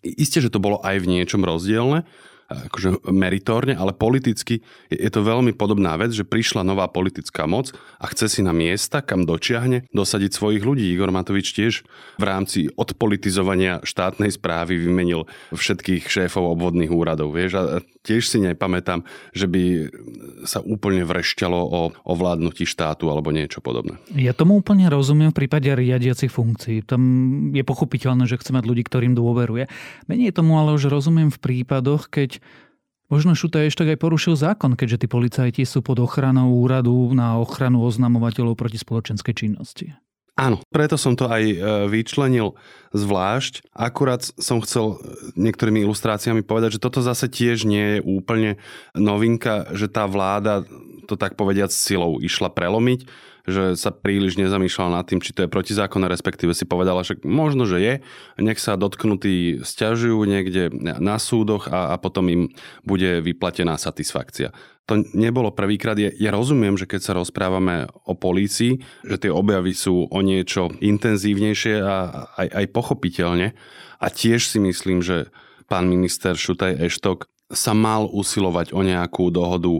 Isté, 0.00 0.40
že 0.40 0.48
to 0.48 0.64
bolo 0.64 0.80
aj 0.80 0.96
v 1.04 1.20
niečom 1.20 1.44
rozdielne, 1.44 2.08
akože 2.50 3.06
meritórne, 3.14 3.78
ale 3.78 3.94
politicky 3.94 4.58
je 4.90 5.10
to 5.10 5.22
veľmi 5.22 5.54
podobná 5.54 5.94
vec, 5.94 6.10
že 6.10 6.26
prišla 6.26 6.66
nová 6.66 6.90
politická 6.90 7.46
moc 7.46 7.70
a 8.02 8.10
chce 8.10 8.26
si 8.26 8.40
na 8.42 8.50
miesta, 8.50 8.98
kam 9.00 9.22
dočiahne, 9.22 9.86
dosadiť 9.94 10.34
svojich 10.34 10.66
ľudí. 10.66 10.90
Igor 10.90 11.14
Matovič 11.14 11.54
tiež 11.54 11.86
v 12.18 12.24
rámci 12.26 12.66
odpolitizovania 12.74 13.78
štátnej 13.86 14.34
správy 14.34 14.82
vymenil 14.82 15.30
všetkých 15.54 16.10
šéfov 16.10 16.58
obvodných 16.58 16.90
úradov. 16.90 17.30
Vieš? 17.30 17.52
A 17.54 17.78
tiež 18.02 18.26
si 18.26 18.42
nepamätám, 18.42 19.06
že 19.30 19.46
by 19.46 19.62
sa 20.42 20.58
úplne 20.64 21.06
vrešťalo 21.06 21.60
o 21.60 21.80
ovládnutí 22.02 22.66
štátu 22.66 23.06
alebo 23.12 23.30
niečo 23.30 23.62
podobné. 23.62 24.00
Ja 24.16 24.34
tomu 24.34 24.58
úplne 24.58 24.90
rozumiem 24.90 25.30
v 25.30 25.46
prípade 25.46 25.70
riadiacich 25.70 26.32
funkcií. 26.32 26.82
Tam 26.82 27.00
je 27.54 27.62
pochopiteľné, 27.62 28.26
že 28.26 28.40
chce 28.40 28.50
mať 28.50 28.64
ľudí, 28.66 28.82
ktorým 28.82 29.14
dôveruje. 29.14 29.70
Menej 30.10 30.34
tomu 30.34 30.58
ale 30.58 30.74
už 30.74 30.90
rozumiem 30.90 31.30
v 31.30 31.38
prípadoch, 31.38 32.10
keď 32.10 32.39
Možno 33.10 33.34
Šuta 33.34 33.66
ešte 33.66 33.82
aj 33.82 33.98
porušil 33.98 34.38
zákon, 34.38 34.78
keďže 34.78 35.02
tí 35.02 35.06
policajti 35.10 35.62
sú 35.66 35.82
pod 35.82 35.98
ochranou 35.98 36.54
úradu 36.62 37.10
na 37.10 37.42
ochranu 37.42 37.82
oznamovateľov 37.82 38.54
proti 38.54 38.78
spoločenskej 38.78 39.34
činnosti. 39.34 39.98
Áno, 40.38 40.62
preto 40.70 40.94
som 40.94 41.18
to 41.18 41.26
aj 41.26 41.42
e, 41.42 41.56
vyčlenil 41.90 42.56
zvlášť. 42.94 43.74
Akurát 43.74 44.24
som 44.24 44.62
chcel 44.62 44.94
e, 44.94 44.96
niektorými 45.36 45.82
ilustráciami 45.84 46.46
povedať, 46.46 46.78
že 46.78 46.82
toto 46.86 47.02
zase 47.02 47.26
tiež 47.26 47.66
nie 47.66 47.98
je 47.98 48.06
úplne 48.06 48.56
novinka, 48.94 49.68
že 49.74 49.90
tá 49.90 50.06
vláda 50.06 50.64
to 51.10 51.18
tak 51.18 51.34
povediať 51.34 51.74
silou 51.74 52.22
išla 52.22 52.48
prelomiť 52.54 53.29
že 53.48 53.76
sa 53.76 53.94
príliš 53.94 54.36
nezamýšľala 54.36 55.00
nad 55.00 55.06
tým, 55.06 55.20
či 55.22 55.32
to 55.32 55.44
je 55.46 55.52
protizákonné, 55.52 56.10
respektíve 56.10 56.52
si 56.52 56.68
povedala, 56.68 57.04
že 57.06 57.20
možno, 57.22 57.64
že 57.64 57.78
je, 57.80 57.94
nech 58.40 58.60
sa 58.60 58.76
dotknutí 58.76 59.62
stiažujú 59.62 60.20
niekde 60.24 60.72
na 60.80 61.16
súdoch 61.16 61.68
a, 61.68 61.92
a 61.92 61.96
potom 61.96 62.28
im 62.28 62.42
bude 62.84 63.24
vyplatená 63.24 63.76
satisfakcia. 63.80 64.52
To 64.90 65.06
nebolo 65.14 65.54
prvýkrát. 65.54 65.94
Ja, 65.94 66.10
ja 66.10 66.34
rozumiem, 66.34 66.74
že 66.74 66.90
keď 66.90 67.00
sa 67.00 67.14
rozprávame 67.14 67.86
o 68.10 68.18
polícii, 68.18 68.82
že 69.06 69.22
tie 69.22 69.30
objavy 69.30 69.70
sú 69.70 70.10
o 70.10 70.18
niečo 70.18 70.74
intenzívnejšie 70.82 71.78
a 71.78 72.26
aj, 72.34 72.48
aj 72.50 72.66
pochopiteľne. 72.74 73.54
A 74.02 74.06
tiež 74.10 74.50
si 74.50 74.58
myslím, 74.58 74.98
že 74.98 75.30
pán 75.70 75.86
minister 75.86 76.34
Šutaj 76.34 76.82
Eštok 76.82 77.30
sa 77.54 77.70
mal 77.70 78.10
usilovať 78.10 78.74
o 78.74 78.82
nejakú 78.82 79.30
dohodu 79.30 79.78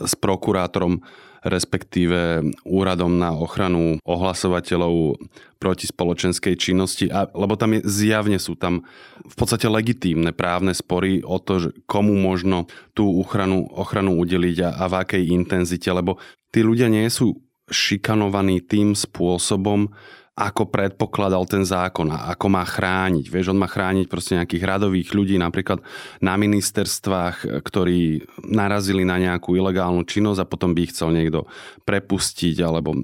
s 0.00 0.12
prokurátorom 0.16 1.00
respektíve 1.44 2.44
úradom 2.68 3.16
na 3.16 3.32
ochranu 3.32 3.96
ohlasovateľov 4.04 5.16
proti 5.60 5.88
spoločenskej 5.88 6.54
činnosti, 6.56 7.08
a, 7.12 7.28
lebo 7.32 7.56
tam 7.56 7.76
je, 7.76 7.84
zjavne 7.84 8.40
sú 8.40 8.56
tam 8.56 8.84
v 9.20 9.34
podstate 9.36 9.68
legitímne 9.68 10.32
právne 10.32 10.72
spory 10.72 11.20
o 11.20 11.36
to, 11.36 11.68
že 11.68 11.70
komu 11.84 12.16
možno 12.16 12.68
tú 12.96 13.20
ochranu, 13.20 13.68
ochranu 13.68 14.16
udeliť 14.20 14.56
a, 14.64 14.70
a 14.80 14.84
v 14.88 14.94
akej 15.04 15.22
intenzite, 15.32 15.88
lebo 15.92 16.16
tí 16.48 16.64
ľudia 16.64 16.88
nie 16.88 17.04
sú 17.12 17.36
šikanovaní 17.70 18.64
tým 18.64 18.98
spôsobom, 18.98 19.92
ako 20.38 20.72
predpokladal 20.72 21.44
ten 21.44 21.66
zákon 21.68 22.08
a 22.08 22.32
ako 22.32 22.46
má 22.48 22.64
chrániť. 22.64 23.28
Vieš, 23.28 23.52
on 23.52 23.60
má 23.60 23.68
chrániť 23.68 24.06
proste 24.08 24.40
nejakých 24.40 24.64
radových 24.64 25.12
ľudí, 25.12 25.36
napríklad 25.36 25.84
na 26.22 26.38
ministerstvách, 26.40 27.60
ktorí 27.60 28.24
narazili 28.48 29.04
na 29.04 29.20
nejakú 29.20 29.52
ilegálnu 29.52 30.06
činnosť 30.08 30.40
a 30.40 30.48
potom 30.48 30.72
by 30.72 30.88
ich 30.88 30.96
chcel 30.96 31.12
niekto 31.12 31.44
prepustiť 31.84 32.56
alebo 32.64 32.96
e, 32.96 32.98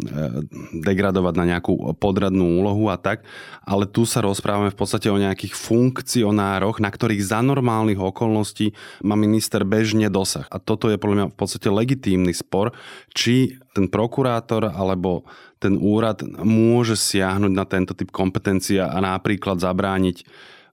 degradovať 0.80 1.35
na 1.37 1.45
nejakú 1.56 1.92
podradnú 2.00 2.62
úlohu 2.62 2.88
a 2.88 2.97
tak. 2.97 3.26
Ale 3.68 3.85
tu 3.85 4.09
sa 4.09 4.25
rozprávame 4.25 4.73
v 4.73 4.78
podstate 4.78 5.12
o 5.12 5.21
nejakých 5.21 5.52
funkcionároch, 5.52 6.80
na 6.80 6.88
ktorých 6.88 7.21
za 7.21 7.45
normálnych 7.45 8.00
okolností 8.00 8.73
má 9.04 9.18
minister 9.18 9.66
bežne 9.66 10.09
dosah. 10.09 10.49
A 10.49 10.56
toto 10.56 10.88
je 10.88 10.97
podľa 10.97 11.16
mňa 11.16 11.26
v 11.35 11.37
podstate 11.37 11.68
legitímny 11.68 12.33
spor, 12.33 12.73
či 13.12 13.61
ten 13.76 13.92
prokurátor 13.92 14.73
alebo 14.73 15.28
ten 15.61 15.76
úrad 15.76 16.25
môže 16.40 16.97
siahnuť 16.97 17.52
na 17.52 17.68
tento 17.68 17.92
typ 17.92 18.09
kompetencia 18.09 18.88
a 18.88 18.97
napríklad 19.04 19.61
zabrániť 19.61 20.25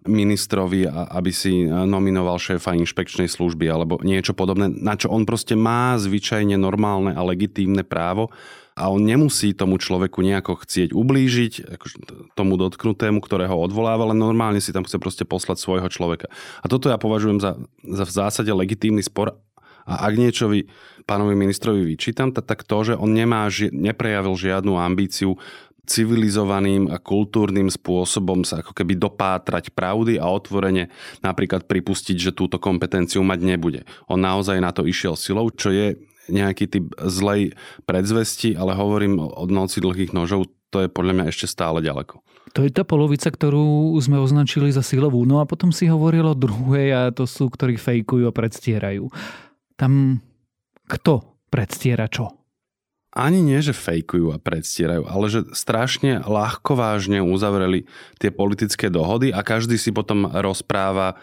ministrovi, 0.04 0.88
aby 0.88 1.32
si 1.32 1.64
nominoval 1.68 2.36
šéfa 2.36 2.76
inšpekčnej 2.76 3.32
služby 3.32 3.72
alebo 3.72 4.00
niečo 4.04 4.36
podobné, 4.36 4.68
na 4.68 5.00
čo 5.00 5.08
on 5.08 5.24
proste 5.24 5.56
má 5.56 5.96
zvyčajne 5.96 6.60
normálne 6.60 7.16
a 7.16 7.24
legitímne 7.24 7.88
právo 7.88 8.32
a 8.74 8.90
on 8.90 9.06
nemusí 9.06 9.54
tomu 9.54 9.78
človeku 9.78 10.20
nejako 10.26 10.66
chcieť 10.66 10.98
ublížiť, 10.98 11.78
akože 11.78 11.96
tomu 12.34 12.58
dotknutému, 12.58 13.22
ktorého 13.22 13.54
odvoláva, 13.54 14.10
ale 14.10 14.18
normálne 14.18 14.60
si 14.60 14.74
tam 14.74 14.84
chce 14.84 14.98
proste 14.98 15.24
poslať 15.24 15.62
svojho 15.62 15.88
človeka. 15.94 16.28
A 16.60 16.66
toto 16.66 16.90
ja 16.90 16.98
považujem 16.98 17.38
za, 17.38 17.56
za 17.86 18.04
v 18.04 18.12
zásade 18.12 18.50
legitímny 18.50 19.06
spor 19.06 19.38
a 19.84 20.08
ak 20.08 20.14
niečo 20.16 20.48
vy 20.48 20.68
pánovi 21.04 21.36
ministrovi 21.36 21.84
vyčítam, 21.84 22.32
tak, 22.32 22.64
to, 22.64 22.78
že 22.82 22.94
on 22.96 23.12
nemá, 23.12 23.52
neprejavil 23.72 24.36
žiadnu 24.40 24.80
ambíciu 24.80 25.36
civilizovaným 25.84 26.88
a 26.88 26.96
kultúrnym 26.96 27.68
spôsobom 27.68 28.48
sa 28.48 28.64
ako 28.64 28.72
keby 28.72 28.96
dopátrať 28.96 29.76
pravdy 29.76 30.16
a 30.16 30.32
otvorene 30.32 30.88
napríklad 31.20 31.68
pripustiť, 31.68 32.32
že 32.32 32.32
túto 32.32 32.56
kompetenciu 32.56 33.20
mať 33.20 33.40
nebude. 33.44 33.82
On 34.08 34.16
naozaj 34.16 34.64
na 34.64 34.72
to 34.72 34.88
išiel 34.88 35.20
silou, 35.20 35.52
čo 35.52 35.76
je 35.76 36.00
nejaký 36.32 36.72
typ 36.72 36.86
zlej 37.04 37.52
predzvesti, 37.84 38.56
ale 38.56 38.80
hovorím 38.80 39.20
od 39.20 39.52
noci 39.52 39.84
dlhých 39.84 40.16
nožov, 40.16 40.48
to 40.72 40.88
je 40.88 40.90
podľa 40.90 41.20
mňa 41.20 41.26
ešte 41.28 41.52
stále 41.52 41.84
ďaleko. 41.84 42.24
To 42.56 42.64
je 42.64 42.72
tá 42.72 42.88
polovica, 42.88 43.28
ktorú 43.28 43.92
sme 44.00 44.22
označili 44.24 44.72
za 44.72 44.86
silovú. 44.86 45.26
No 45.28 45.42
a 45.42 45.50
potom 45.50 45.74
si 45.76 45.90
hovoril 45.90 46.24
o 46.32 46.38
druhej 46.38 46.88
a 46.96 47.02
to 47.10 47.28
sú, 47.28 47.50
ktorí 47.50 47.76
fejkujú 47.76 48.30
a 48.30 48.36
predstierajú 48.36 49.10
tam 49.78 50.22
kto 50.88 51.44
predstiera 51.50 52.10
čo? 52.12 52.44
Ani 53.14 53.46
nie, 53.46 53.62
že 53.62 53.78
fejkujú 53.78 54.34
a 54.34 54.42
predstierajú, 54.42 55.06
ale 55.06 55.30
že 55.30 55.46
strašne 55.54 56.26
ľahko 56.26 56.74
vážne 56.74 57.22
uzavreli 57.22 57.86
tie 58.18 58.34
politické 58.34 58.90
dohody 58.90 59.30
a 59.30 59.46
každý 59.46 59.78
si 59.78 59.94
potom 59.94 60.26
rozpráva, 60.26 61.22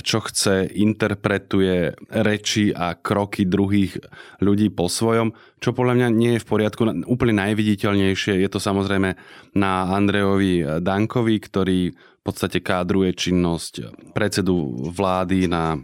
čo 0.00 0.24
chce, 0.24 0.72
interpretuje 0.72 1.92
reči 2.08 2.72
a 2.72 2.96
kroky 2.96 3.44
druhých 3.44 4.00
ľudí 4.40 4.72
po 4.72 4.88
svojom, 4.88 5.36
čo 5.60 5.76
podľa 5.76 6.00
mňa 6.00 6.08
nie 6.16 6.32
je 6.40 6.44
v 6.44 6.48
poriadku. 6.48 6.88
Úplne 7.04 7.44
najviditeľnejšie 7.44 8.40
je 8.40 8.48
to 8.48 8.56
samozrejme 8.56 9.12
na 9.52 9.72
Andrejovi 9.92 10.80
Dankovi, 10.80 11.36
ktorý 11.44 11.92
v 11.92 12.22
podstate 12.24 12.64
kádruje 12.64 13.12
činnosť 13.12 13.72
predsedu 14.16 14.56
vlády 14.96 15.44
na 15.44 15.76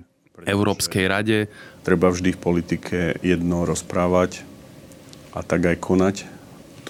Európskej 0.42 1.06
rade. 1.06 1.46
Treba 1.86 2.10
vždy 2.10 2.34
v 2.34 2.42
politike 2.42 2.98
jedno 3.22 3.62
rozprávať 3.62 4.42
a 5.30 5.46
tak 5.46 5.70
aj 5.70 5.78
konať. 5.78 6.16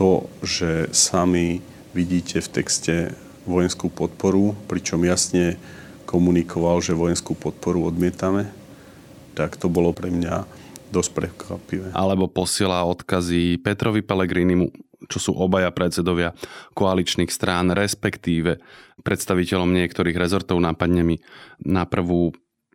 To, 0.01 0.27
že 0.41 0.91
sami 0.91 1.61
vidíte 1.93 2.41
v 2.41 2.49
texte 2.49 2.95
vojenskú 3.45 3.93
podporu, 3.93 4.57
pričom 4.67 5.05
jasne 5.05 5.61
komunikoval, 6.09 6.81
že 6.81 6.97
vojenskú 6.97 7.37
podporu 7.37 7.85
odmietame, 7.87 8.49
tak 9.37 9.61
to 9.61 9.69
bolo 9.69 9.93
pre 9.93 10.09
mňa 10.09 10.49
dosť 10.91 11.11
prekvapivé. 11.15 11.87
Alebo 11.95 12.31
posiela 12.31 12.87
odkazy 12.87 13.61
Petrovi 13.61 14.03
Pelegrinimu 14.03 14.73
čo 15.09 15.19
sú 15.21 15.33
obaja 15.37 15.69
predsedovia 15.69 16.33
koaličných 16.73 17.29
strán, 17.29 17.73
respektíve 17.73 18.61
predstaviteľom 19.05 19.69
niektorých 19.69 20.17
rezortov, 20.17 20.61
nápadne 20.65 21.03
mi 21.05 21.17
na 21.61 21.85
prvú 21.85 22.33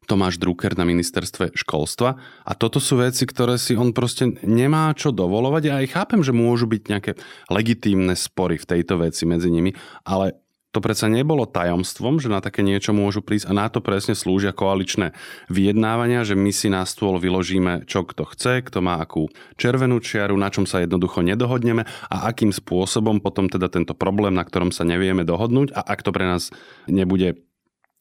Tomáš 0.10 0.42
Drucker 0.42 0.74
na 0.74 0.90
ministerstve 0.90 1.54
školstva. 1.54 2.18
A 2.42 2.52
toto 2.58 2.82
sú 2.82 2.98
veci, 2.98 3.30
ktoré 3.30 3.62
si 3.62 3.78
on 3.78 3.94
proste 3.94 4.42
nemá 4.42 4.90
čo 4.98 5.14
dovolovať. 5.14 5.62
Ja 5.70 5.78
aj 5.86 5.94
chápem, 5.94 6.26
že 6.26 6.34
môžu 6.34 6.66
byť 6.66 6.82
nejaké 6.90 7.12
legitímne 7.54 8.18
spory 8.18 8.58
v 8.58 8.66
tejto 8.66 8.98
veci 9.06 9.30
medzi 9.30 9.54
nimi, 9.54 9.78
ale 10.02 10.42
to 10.70 10.86
predsa 10.86 11.10
nebolo 11.10 11.50
tajomstvom, 11.50 12.22
že 12.22 12.30
na 12.30 12.46
také 12.46 12.62
niečo 12.62 12.94
môžu 12.94 13.26
prísť 13.26 13.50
a 13.50 13.58
na 13.58 13.66
to 13.74 13.82
presne 13.82 14.14
slúžia 14.14 14.54
koaličné 14.54 15.18
vyjednávania, 15.50 16.22
že 16.22 16.38
my 16.38 16.52
si 16.54 16.70
na 16.70 16.86
stôl 16.86 17.18
vyložíme, 17.18 17.90
čo 17.90 18.06
kto 18.06 18.30
chce, 18.30 18.62
kto 18.70 18.86
má 18.86 19.02
akú 19.02 19.34
červenú 19.58 19.98
čiaru, 19.98 20.38
na 20.38 20.54
čom 20.54 20.70
sa 20.70 20.86
jednoducho 20.86 21.26
nedohodneme 21.26 21.90
a 21.90 22.16
akým 22.30 22.54
spôsobom 22.54 23.18
potom 23.18 23.50
teda 23.50 23.66
tento 23.66 23.98
problém, 23.98 24.38
na 24.38 24.46
ktorom 24.46 24.70
sa 24.70 24.86
nevieme 24.86 25.26
dohodnúť 25.26 25.74
a 25.74 25.82
ak 25.82 26.06
to 26.06 26.14
pre 26.14 26.30
nás 26.30 26.54
nebude 26.86 27.49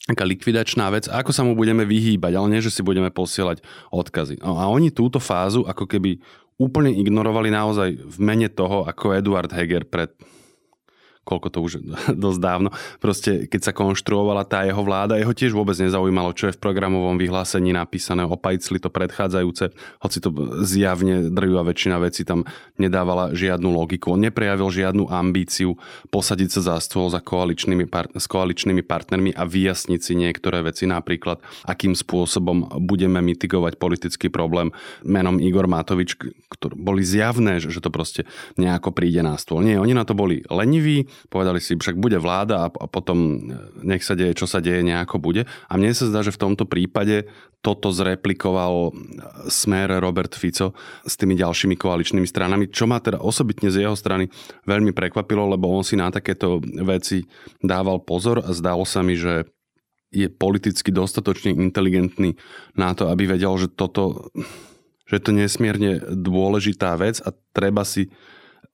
taká 0.06 0.24
likvidačná 0.24 0.88
vec, 0.94 1.10
ako 1.10 1.30
sa 1.34 1.42
mu 1.44 1.58
budeme 1.58 1.82
vyhýbať, 1.82 2.32
ale 2.38 2.46
nie, 2.52 2.64
že 2.64 2.72
si 2.72 2.80
budeme 2.86 3.10
posielať 3.10 3.60
odkazy. 3.90 4.40
No 4.40 4.56
a 4.56 4.70
oni 4.70 4.94
túto 4.94 5.18
fázu 5.18 5.66
ako 5.66 5.84
keby 5.84 6.22
úplne 6.58 6.90
ignorovali 6.90 7.54
naozaj 7.54 7.98
v 8.02 8.18
mene 8.18 8.50
toho, 8.50 8.86
ako 8.86 9.14
Eduard 9.14 9.50
Heger 9.52 9.86
pred 9.86 10.10
koľko 11.28 11.48
to 11.52 11.58
už 11.60 11.72
dosť 12.24 12.40
dávno, 12.40 12.72
proste 13.04 13.44
keď 13.44 13.60
sa 13.68 13.72
konštruovala 13.76 14.48
tá 14.48 14.64
jeho 14.64 14.80
vláda, 14.80 15.20
jeho 15.20 15.36
tiež 15.36 15.52
vôbec 15.52 15.76
nezaujímalo, 15.76 16.32
čo 16.32 16.48
je 16.48 16.56
v 16.56 16.62
programovom 16.64 17.20
vyhlásení 17.20 17.76
napísané, 17.76 18.24
opajcli 18.24 18.80
to 18.80 18.88
predchádzajúce, 18.88 19.76
hoci 20.00 20.18
to 20.24 20.32
zjavne 20.64 21.28
drvivá 21.28 21.68
väčšina 21.68 22.00
vecí 22.00 22.24
tam 22.24 22.48
nedávala 22.80 23.36
žiadnu 23.36 23.68
logiku. 23.68 24.16
On 24.16 24.20
neprejavil 24.22 24.72
žiadnu 24.72 25.12
ambíciu 25.12 25.76
posadiť 26.08 26.48
sa 26.48 26.60
za 26.72 26.74
stôl 26.80 27.12
za 27.12 27.20
koaličnými 27.20 27.84
par- 27.84 28.08
s 28.16 28.24
koaličnými 28.24 28.80
partnermi 28.86 29.36
a 29.36 29.44
vyjasniť 29.44 30.00
si 30.00 30.14
niektoré 30.16 30.64
veci, 30.64 30.88
napríklad 30.88 31.42
akým 31.68 31.92
spôsobom 31.92 32.80
budeme 32.80 33.20
mitigovať 33.20 33.76
politický 33.76 34.32
problém 34.32 34.72
menom 35.02 35.42
Igor 35.42 35.66
Matovič, 35.66 36.16
ktoré 36.48 36.74
boli 36.78 37.02
zjavné, 37.02 37.58
že 37.58 37.82
to 37.82 37.90
proste 37.90 38.22
nejako 38.54 38.94
príde 38.94 39.20
na 39.20 39.34
stôl. 39.36 39.60
Nie, 39.60 39.82
oni 39.82 39.92
na 39.92 40.06
to 40.06 40.14
boli 40.14 40.46
leniví, 40.46 41.10
Povedali 41.26 41.58
si, 41.58 41.74
však 41.74 41.98
bude 41.98 42.22
vláda 42.22 42.70
a, 42.70 42.86
potom 42.86 43.18
e, 43.18 43.38
nech 43.82 44.06
sa 44.06 44.14
deje, 44.14 44.38
čo 44.38 44.46
sa 44.46 44.62
deje, 44.62 44.86
nejako 44.86 45.18
bude. 45.18 45.42
A 45.66 45.72
mne 45.74 45.90
sa 45.90 46.06
zdá, 46.06 46.22
že 46.22 46.30
v 46.30 46.42
tomto 46.46 46.64
prípade 46.64 47.26
toto 47.58 47.90
zreplikoval 47.90 48.74
e, 48.88 48.90
smer 49.50 49.98
Robert 49.98 50.38
Fico 50.38 50.78
s 51.02 51.14
tými 51.18 51.34
ďalšími 51.34 51.74
koaličnými 51.74 52.28
stranami, 52.28 52.70
čo 52.70 52.86
ma 52.86 53.02
teda 53.02 53.18
osobitne 53.18 53.68
z 53.68 53.84
jeho 53.84 53.98
strany 53.98 54.30
veľmi 54.64 54.94
prekvapilo, 54.94 55.50
lebo 55.50 55.68
on 55.68 55.82
si 55.82 55.98
na 55.98 56.08
takéto 56.14 56.62
veci 56.86 57.26
dával 57.58 58.00
pozor 58.06 58.42
a 58.42 58.54
zdalo 58.54 58.86
sa 58.86 59.02
mi, 59.02 59.18
že 59.18 59.48
je 60.08 60.32
politicky 60.32 60.88
dostatočne 60.88 61.52
inteligentný 61.52 62.40
na 62.72 62.96
to, 62.96 63.12
aby 63.12 63.28
vedel, 63.36 63.52
že 63.60 63.68
toto 63.68 64.32
že 65.08 65.24
to 65.24 65.32
je 65.32 65.40
nesmierne 65.40 66.04
dôležitá 66.04 66.92
vec 67.00 67.24
a 67.24 67.32
treba 67.56 67.82
si 67.82 68.12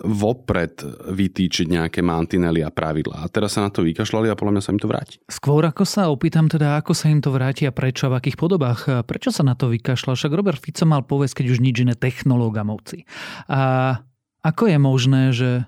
vopred 0.05 0.85
vytýčiť 1.09 1.67
nejaké 1.73 2.05
mantinely 2.05 2.61
a 2.61 2.69
pravidlá. 2.69 3.25
A 3.25 3.27
teraz 3.33 3.57
sa 3.57 3.65
na 3.65 3.73
to 3.73 3.81
vykašľali 3.81 4.29
a 4.29 4.37
podľa 4.37 4.53
mňa 4.53 4.63
sa 4.63 4.73
im 4.77 4.81
to 4.81 4.89
vráti. 4.89 5.17
Skôr 5.33 5.65
ako 5.65 5.89
sa 5.89 6.13
opýtam 6.13 6.47
teda, 6.47 6.77
ako 6.77 6.93
sa 6.93 7.09
im 7.09 7.25
to 7.25 7.33
vráti 7.33 7.65
a 7.65 7.73
prečo, 7.73 8.13
v 8.13 8.21
akých 8.21 8.37
podobách. 8.37 9.09
Prečo 9.09 9.33
sa 9.33 9.41
na 9.41 9.57
to 9.57 9.73
vykašľal? 9.73 10.15
Však 10.15 10.37
Robert 10.37 10.61
Fico 10.61 10.85
mal 10.85 11.03
povesť, 11.09 11.41
keď 11.41 11.47
už 11.57 11.59
nič 11.65 11.77
iné 11.81 11.97
technológa 11.97 12.63
moci. 12.63 13.09
A 13.49 13.97
ako 14.45 14.69
je 14.69 14.79
možné, 14.79 15.23
že 15.33 15.65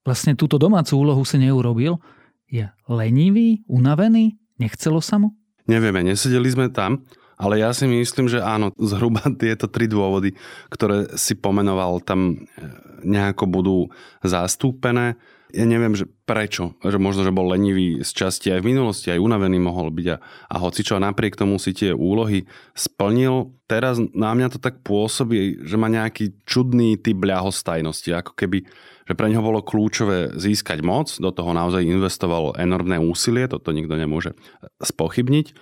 vlastne 0.00 0.32
túto 0.32 0.56
domácu 0.56 0.96
úlohu 0.96 1.20
si 1.28 1.36
neurobil? 1.36 2.00
Je 2.48 2.64
lenivý, 2.88 3.60
unavený? 3.68 4.40
Nechcelo 4.56 5.04
sa 5.04 5.20
mu? 5.20 5.36
Nevieme, 5.68 6.00
nesedeli 6.00 6.48
sme 6.48 6.72
tam. 6.72 7.04
Ale 7.34 7.58
ja 7.58 7.74
si 7.74 7.90
myslím, 7.90 8.30
že 8.30 8.42
áno, 8.42 8.70
zhruba 8.78 9.22
tieto 9.40 9.66
tri 9.66 9.90
dôvody, 9.90 10.34
ktoré 10.70 11.14
si 11.18 11.34
pomenoval, 11.34 12.02
tam 12.02 12.34
e, 12.34 12.62
nejako 13.02 13.44
budú 13.50 13.78
zastúpené. 14.22 15.18
Ja 15.54 15.62
neviem, 15.70 15.94
že 15.94 16.10
prečo, 16.26 16.74
že 16.82 16.98
možno, 16.98 17.22
že 17.22 17.30
bol 17.30 17.46
lenivý 17.46 18.02
z 18.02 18.10
časti 18.10 18.50
aj 18.50 18.66
v 18.66 18.74
minulosti, 18.74 19.14
aj 19.14 19.22
unavený 19.22 19.62
mohol 19.62 19.94
byť 19.94 20.06
a, 20.10 20.16
a 20.50 20.54
čo 20.74 20.98
napriek 20.98 21.38
tomu 21.38 21.62
si 21.62 21.70
tie 21.70 21.94
úlohy 21.94 22.42
splnil. 22.74 23.54
Teraz 23.70 24.02
na 24.02 24.34
mňa 24.34 24.50
to 24.50 24.58
tak 24.58 24.82
pôsobí, 24.82 25.62
že 25.62 25.78
má 25.78 25.86
nejaký 25.86 26.42
čudný 26.42 26.98
typ 26.98 27.22
ľahostajnosti, 27.22 28.10
ako 28.10 28.34
keby 28.34 28.66
že 29.04 29.12
pre 29.12 29.28
neho 29.28 29.44
bolo 29.44 29.60
kľúčové 29.60 30.32
získať 30.32 30.80
moc, 30.80 31.12
do 31.20 31.28
toho 31.28 31.52
naozaj 31.52 31.84
investoval 31.84 32.56
enormné 32.56 32.96
úsilie, 32.96 33.44
toto 33.44 33.68
nikto 33.68 34.00
nemôže 34.00 34.32
spochybniť 34.80 35.52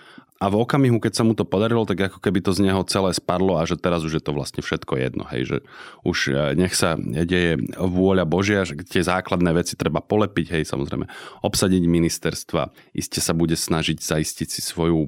a 0.42 0.50
v 0.50 0.58
okamihu, 0.58 0.98
keď 0.98 1.12
sa 1.14 1.22
mu 1.22 1.38
to 1.38 1.46
podarilo, 1.46 1.86
tak 1.86 2.10
ako 2.10 2.18
keby 2.18 2.42
to 2.42 2.50
z 2.50 2.66
neho 2.66 2.82
celé 2.90 3.14
spadlo 3.14 3.62
a 3.62 3.62
že 3.62 3.78
teraz 3.78 4.02
už 4.02 4.18
je 4.18 4.22
to 4.26 4.34
vlastne 4.34 4.58
všetko 4.58 4.98
jedno. 4.98 5.22
Hej, 5.30 5.42
že 5.46 5.58
už 6.02 6.18
e, 6.34 6.58
nech 6.58 6.74
sa 6.74 6.98
deje 6.98 7.62
vôľa 7.78 8.26
Božia, 8.26 8.66
že 8.66 8.74
tie 8.82 9.06
základné 9.06 9.54
veci 9.54 9.78
treba 9.78 10.02
polepiť, 10.02 10.58
hej, 10.58 10.64
samozrejme, 10.66 11.06
obsadiť 11.46 11.86
ministerstva, 11.86 12.74
iste 12.90 13.22
sa 13.22 13.38
bude 13.38 13.54
snažiť 13.54 14.02
zaistiť 14.02 14.48
si 14.50 14.58
svoju 14.58 15.06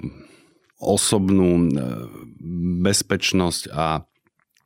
osobnú 0.78 1.66
e, 1.66 1.68
bezpečnosť 2.86 3.74
a 3.74 4.06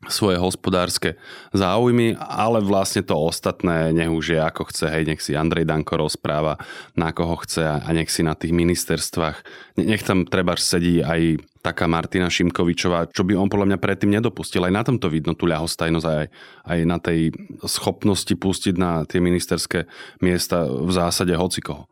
svoje 0.06 0.38
hospodárske 0.38 1.18
záujmy, 1.50 2.14
ale 2.14 2.62
vlastne 2.62 3.02
to 3.02 3.18
ostatné 3.18 3.90
nech 3.90 4.06
už 4.06 4.38
je 4.38 4.38
ako 4.38 4.70
chce, 4.70 4.86
hej, 4.94 5.04
nech 5.10 5.18
si 5.18 5.34
Andrej 5.34 5.66
Danko 5.66 5.98
rozpráva 5.98 6.54
na 6.94 7.10
koho 7.10 7.34
chce 7.42 7.66
a 7.66 7.88
nech 7.90 8.06
si 8.06 8.22
na 8.22 8.38
tých 8.38 8.54
ministerstvách, 8.54 9.42
nech 9.82 10.06
tam 10.06 10.22
treba 10.22 10.54
sedí 10.54 11.02
aj 11.02 11.42
taká 11.66 11.90
Martina 11.90 12.30
Šimkovičová, 12.30 13.10
čo 13.10 13.26
by 13.26 13.34
on 13.34 13.50
podľa 13.50 13.74
mňa 13.74 13.78
predtým 13.82 14.14
nedopustil. 14.14 14.62
Aj 14.62 14.70
na 14.70 14.86
tomto 14.86 15.10
vidno 15.10 15.34
tú 15.34 15.50
ľahostajnosť 15.50 16.06
aj, 16.06 16.26
aj 16.70 16.78
na 16.86 16.98
tej 17.02 17.34
schopnosti 17.66 18.30
pustiť 18.30 18.78
na 18.78 19.02
tie 19.02 19.18
ministerské 19.18 19.90
miesta 20.22 20.62
v 20.62 20.94
zásade 20.94 21.34
hocikoho. 21.34 21.90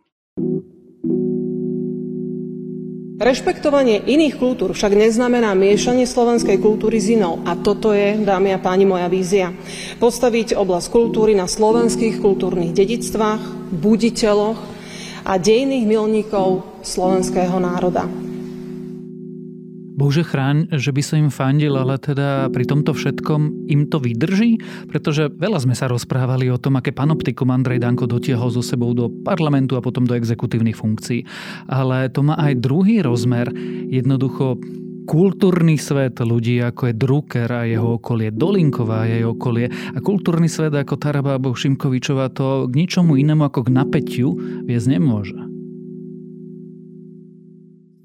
Rešpektovanie 3.16 4.04
iných 4.04 4.36
kultúr 4.36 4.76
však 4.76 4.92
neznamená 4.92 5.56
miešanie 5.56 6.04
slovenskej 6.04 6.60
kultúry 6.60 7.00
s 7.00 7.08
inou. 7.16 7.40
A 7.48 7.56
toto 7.56 7.96
je, 7.96 8.12
dámy 8.20 8.52
a 8.52 8.60
páni, 8.60 8.84
moja 8.84 9.08
vízia. 9.08 9.56
Postaviť 9.96 10.52
oblasť 10.52 10.92
kultúry 10.92 11.32
na 11.32 11.48
slovenských 11.48 12.20
kultúrnych 12.20 12.76
dedictvách, 12.76 13.72
buditeľoch 13.72 14.60
a 15.24 15.32
dejných 15.40 15.88
milníkov 15.88 16.60
slovenského 16.84 17.56
národa. 17.56 18.25
Bože 19.96 20.28
chráň, 20.28 20.76
že 20.76 20.92
by 20.92 21.02
som 21.02 21.16
im 21.24 21.32
fandil, 21.32 21.72
ale 21.72 21.96
teda 21.96 22.52
pri 22.52 22.68
tomto 22.68 22.92
všetkom 22.92 23.72
im 23.72 23.88
to 23.88 23.96
vydrží? 23.96 24.60
Pretože 24.92 25.32
veľa 25.32 25.64
sme 25.64 25.72
sa 25.72 25.88
rozprávali 25.88 26.52
o 26.52 26.60
tom, 26.60 26.76
aké 26.76 26.92
panoptikum 26.92 27.48
Andrej 27.48 27.80
Danko 27.80 28.04
dotiahol 28.04 28.52
so 28.52 28.60
sebou 28.60 28.92
do 28.92 29.08
parlamentu 29.24 29.72
a 29.72 29.80
potom 29.80 30.04
do 30.04 30.12
exekutívnych 30.12 30.76
funkcií. 30.76 31.24
Ale 31.72 32.12
to 32.12 32.20
má 32.20 32.36
aj 32.36 32.60
druhý 32.60 33.00
rozmer. 33.00 33.48
Jednoducho 33.88 34.60
kultúrny 35.06 35.78
svet 35.78 36.18
ľudí, 36.18 36.58
ako 36.60 36.90
je 36.90 36.94
Drucker 36.98 37.48
a 37.48 37.62
jeho 37.64 37.96
okolie, 37.96 38.34
Dolinková 38.34 39.06
a 39.06 39.08
jej 39.08 39.22
okolie 39.22 39.70
a 39.70 39.98
kultúrny 40.02 40.50
svet 40.50 40.74
ako 40.74 40.98
Tarabábo 40.98 41.54
Šimkovičová 41.54 42.34
to 42.34 42.66
k 42.66 42.74
ničomu 42.74 43.14
inému 43.14 43.46
ako 43.46 43.70
k 43.70 43.72
napätiu 43.72 44.34
viesť 44.66 44.98
nemôže. 44.98 45.45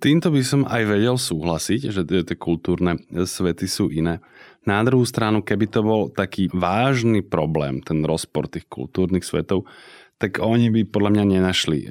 Týmto 0.02 0.34
by 0.34 0.42
som 0.42 0.62
aj 0.66 0.82
vedel 0.90 1.14
súhlasiť, 1.14 1.94
že 1.94 2.02
tie 2.02 2.34
kultúrne 2.34 2.98
svety 3.14 3.70
sú 3.70 3.94
iné. 3.94 4.18
Na 4.66 4.82
druhú 4.82 5.06
stranu, 5.06 5.46
keby 5.46 5.66
to 5.70 5.86
bol 5.86 6.02
taký 6.10 6.50
vážny 6.50 7.22
problém, 7.22 7.86
ten 7.86 8.02
rozpor 8.02 8.50
tých 8.50 8.66
kultúrnych 8.66 9.22
svetov, 9.22 9.70
tak 10.18 10.42
oni 10.42 10.74
by 10.74 10.82
podľa 10.90 11.12
mňa 11.18 11.26
nenašli 11.38 11.80
e, 11.86 11.90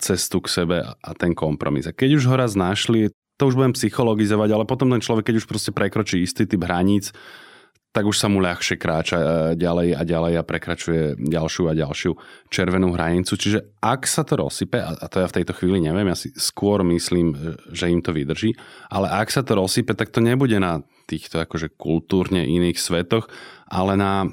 cestu 0.00 0.40
k 0.40 0.48
sebe 0.48 0.76
a 0.80 1.10
ten 1.16 1.36
kompromis. 1.36 1.88
A 1.88 1.96
keď 1.96 2.20
už 2.20 2.24
ho 2.28 2.36
raz 2.36 2.52
našli, 2.56 3.12
to 3.36 3.48
už 3.48 3.56
budem 3.56 3.76
psychologizovať, 3.76 4.48
ale 4.52 4.64
potom 4.68 4.88
ten 4.92 5.00
človek, 5.04 5.32
keď 5.32 5.44
už 5.44 5.48
proste 5.48 5.72
prekročí 5.72 6.20
istý 6.20 6.44
typ 6.44 6.64
hraníc, 6.64 7.12
tak 7.92 8.08
už 8.08 8.16
sa 8.16 8.32
mu 8.32 8.40
ľahšie 8.40 8.80
kráča 8.80 9.16
e, 9.20 9.26
ďalej 9.60 9.92
a 9.92 10.02
ďalej 10.02 10.32
a 10.40 10.48
prekračuje 10.48 11.02
ďalšiu 11.20 11.68
a 11.68 11.76
ďalšiu 11.76 12.16
červenú 12.48 12.96
hranicu. 12.96 13.36
Čiže 13.36 13.76
ak 13.84 14.08
sa 14.08 14.24
to 14.24 14.40
rozsype, 14.40 14.80
a 14.80 15.06
to 15.12 15.20
ja 15.20 15.28
v 15.28 15.36
tejto 15.36 15.52
chvíli 15.52 15.84
neviem, 15.84 16.08
ja 16.08 16.16
si 16.16 16.32
skôr 16.32 16.80
myslím, 16.88 17.36
e, 17.36 17.36
že 17.68 17.92
im 17.92 18.00
to 18.00 18.16
vydrží, 18.16 18.56
ale 18.88 19.12
ak 19.12 19.28
sa 19.28 19.44
to 19.44 19.52
rozsype, 19.60 19.92
tak 19.92 20.08
to 20.08 20.24
nebude 20.24 20.56
na 20.56 20.80
týchto 21.04 21.44
akože 21.44 21.76
kultúrne 21.76 22.48
iných 22.48 22.80
svetoch, 22.80 23.28
ale 23.68 24.00
na, 24.00 24.24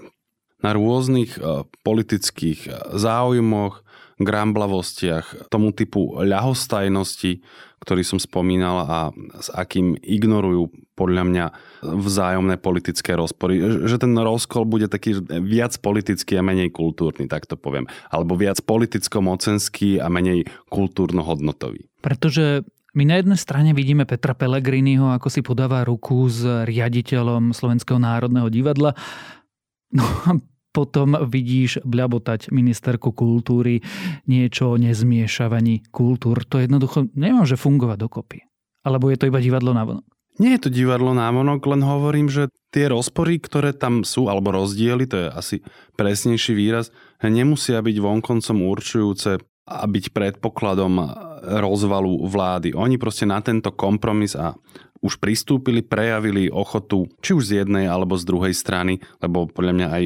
na 0.64 0.72
rôznych 0.72 1.36
e, 1.36 1.68
politických 1.84 2.96
záujmoch, 2.96 3.84
gramblavostiach, 4.20 5.48
tomu 5.48 5.72
typu 5.72 6.20
ľahostajnosti, 6.20 7.40
ktorý 7.80 8.04
som 8.04 8.20
spomínal 8.20 8.84
a 8.84 8.98
s 9.40 9.48
akým 9.56 9.96
ignorujú 9.96 10.68
podľa 11.00 11.24
mňa 11.24 11.46
vzájomné 11.88 12.60
politické 12.60 13.16
rozpory. 13.16 13.88
Že 13.88 14.04
ten 14.04 14.14
rozkol 14.20 14.68
bude 14.68 14.92
taký 14.92 15.24
viac 15.24 15.80
politický 15.80 16.36
a 16.36 16.44
menej 16.44 16.76
kultúrny, 16.76 17.32
tak 17.32 17.48
to 17.48 17.56
poviem. 17.56 17.88
Alebo 18.12 18.36
viac 18.36 18.60
politicko-mocenský 18.68 20.04
a 20.04 20.12
menej 20.12 20.44
kultúrno-hodnotový. 20.68 21.88
Pretože 22.04 22.68
my 22.92 23.08
na 23.08 23.24
jednej 23.24 23.40
strane 23.40 23.72
vidíme 23.72 24.04
Petra 24.04 24.36
Pellegriniho, 24.36 25.16
ako 25.16 25.32
si 25.32 25.40
podáva 25.40 25.88
ruku 25.88 26.28
s 26.28 26.44
riaditeľom 26.44 27.56
Slovenského 27.56 28.02
národného 28.02 28.52
divadla. 28.52 28.92
No 29.96 30.04
a 30.04 30.36
potom 30.70 31.18
vidíš 31.26 31.82
bľabotať 31.82 32.54
ministerku 32.54 33.10
kultúry 33.12 33.82
niečo 34.30 34.74
o 34.74 34.80
nezmiešavaní 34.80 35.90
kultúr. 35.90 36.46
To 36.46 36.62
jednoducho 36.62 37.10
nemôže 37.18 37.58
fungovať 37.58 37.98
dokopy. 37.98 38.38
Alebo 38.86 39.10
je 39.10 39.18
to 39.20 39.28
iba 39.28 39.42
divadlo 39.42 39.74
na 39.76 39.84
vonok? 39.84 40.06
Nie 40.40 40.56
je 40.56 40.70
to 40.70 40.72
divadlo 40.72 41.12
na 41.12 41.28
vonok, 41.36 41.60
len 41.68 41.84
hovorím, 41.84 42.32
že 42.32 42.48
tie 42.72 42.88
rozpory, 42.88 43.44
ktoré 43.44 43.76
tam 43.76 44.08
sú, 44.08 44.32
alebo 44.32 44.56
rozdiely, 44.56 45.04
to 45.04 45.18
je 45.20 45.28
asi 45.28 45.56
presnejší 46.00 46.56
výraz, 46.56 46.96
nemusia 47.20 47.84
byť 47.84 47.98
vonkoncom 48.00 48.58
určujúce 48.64 49.44
a 49.68 49.84
byť 49.84 50.06
predpokladom 50.16 50.96
rozvalu 51.44 52.24
vlády. 52.24 52.72
Oni 52.72 52.96
proste 52.96 53.28
na 53.28 53.44
tento 53.44 53.76
kompromis 53.76 54.32
a 54.40 54.56
už 55.04 55.20
pristúpili, 55.20 55.84
prejavili 55.84 56.48
ochotu, 56.48 57.08
či 57.20 57.36
už 57.36 57.44
z 57.44 57.52
jednej 57.64 57.92
alebo 57.92 58.16
z 58.16 58.24
druhej 58.24 58.56
strany, 58.56 59.04
lebo 59.20 59.48
podľa 59.48 59.74
mňa 59.76 59.88
aj 59.92 60.04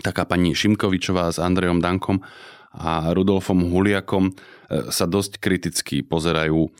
taká 0.00 0.24
pani 0.24 0.56
Šimkovičová 0.56 1.28
s 1.28 1.42
Andrejom 1.42 1.84
Dankom 1.84 2.24
a 2.72 3.12
Rudolfom 3.12 3.68
Huliakom 3.68 4.32
e, 4.32 4.32
sa 4.88 5.04
dosť 5.04 5.36
kriticky 5.36 6.00
pozerajú 6.00 6.60
e, 6.64 6.70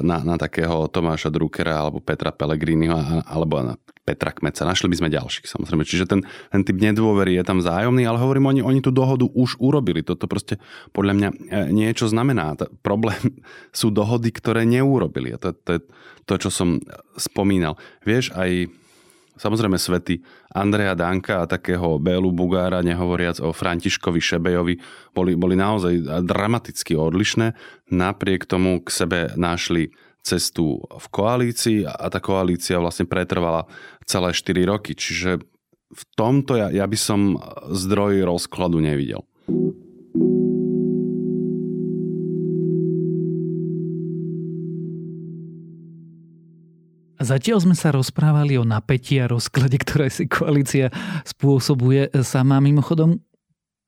na, 0.00 0.24
na 0.24 0.40
takého 0.40 0.88
Tomáša 0.88 1.28
Druckera 1.28 1.76
alebo 1.76 2.00
Petra 2.00 2.32
Pellegriniho 2.32 3.24
alebo 3.28 3.60
na 3.60 3.76
Petra 4.06 4.32
Kmeca. 4.32 4.64
Našli 4.64 4.88
by 4.88 4.96
sme 5.02 5.10
ďalších 5.12 5.50
samozrejme. 5.50 5.84
Čiže 5.84 6.08
ten, 6.08 6.20
ten 6.48 6.62
typ 6.64 6.78
nedôvery 6.78 7.36
je 7.36 7.44
tam 7.44 7.60
zájomný, 7.60 8.06
ale 8.08 8.22
hovorím, 8.22 8.48
oni, 8.48 8.60
oni 8.64 8.80
tú 8.80 8.94
dohodu 8.94 9.26
už 9.28 9.60
urobili. 9.60 10.00
Toto 10.00 10.24
proste 10.30 10.56
podľa 10.96 11.12
mňa 11.18 11.28
e, 11.28 11.36
niečo 11.74 12.08
znamená. 12.08 12.56
Problém 12.80 13.20
sú 13.76 13.92
dohody, 13.92 14.32
ktoré 14.32 14.64
neurobili. 14.64 15.36
A 15.36 15.38
to, 15.42 15.52
to 15.52 15.70
je 15.76 15.80
to, 16.24 16.34
čo 16.38 16.50
som 16.50 16.80
spomínal. 17.20 17.76
Vieš, 18.08 18.32
aj 18.32 18.72
Samozrejme 19.36 19.76
svety 19.76 20.24
Andreja 20.56 20.96
Danka 20.96 21.44
a 21.44 21.48
takého 21.48 22.00
Bélu 22.00 22.32
Bugára, 22.32 22.80
nehovoriac 22.80 23.36
o 23.44 23.52
Františkovi 23.52 24.20
Šebejovi, 24.20 24.80
boli, 25.12 25.36
boli 25.36 25.54
naozaj 25.54 26.24
dramaticky 26.24 26.96
odlišné. 26.96 27.52
Napriek 27.92 28.48
tomu 28.48 28.80
k 28.80 28.88
sebe 28.88 29.20
našli 29.36 29.92
cestu 30.24 30.82
v 30.82 31.06
koalícii 31.12 31.86
a 31.86 32.10
tá 32.10 32.18
koalícia 32.18 32.80
vlastne 32.82 33.06
pretrvala 33.06 33.68
celé 34.08 34.32
4 34.34 34.66
roky. 34.66 34.96
Čiže 34.96 35.38
v 35.86 36.02
tomto 36.18 36.58
ja, 36.58 36.72
ja 36.74 36.88
by 36.88 36.98
som 36.98 37.38
zdroj 37.70 38.26
rozkladu 38.26 38.82
nevidel. 38.82 39.22
Zatiaľ 47.26 47.58
sme 47.66 47.74
sa 47.74 47.90
rozprávali 47.90 48.54
o 48.54 48.62
napätí 48.62 49.18
a 49.18 49.26
rozklade, 49.26 49.74
ktoré 49.82 50.06
si 50.14 50.30
koalícia 50.30 50.94
spôsobuje 51.26 52.14
sama. 52.22 52.62
Mimochodom, 52.62 53.18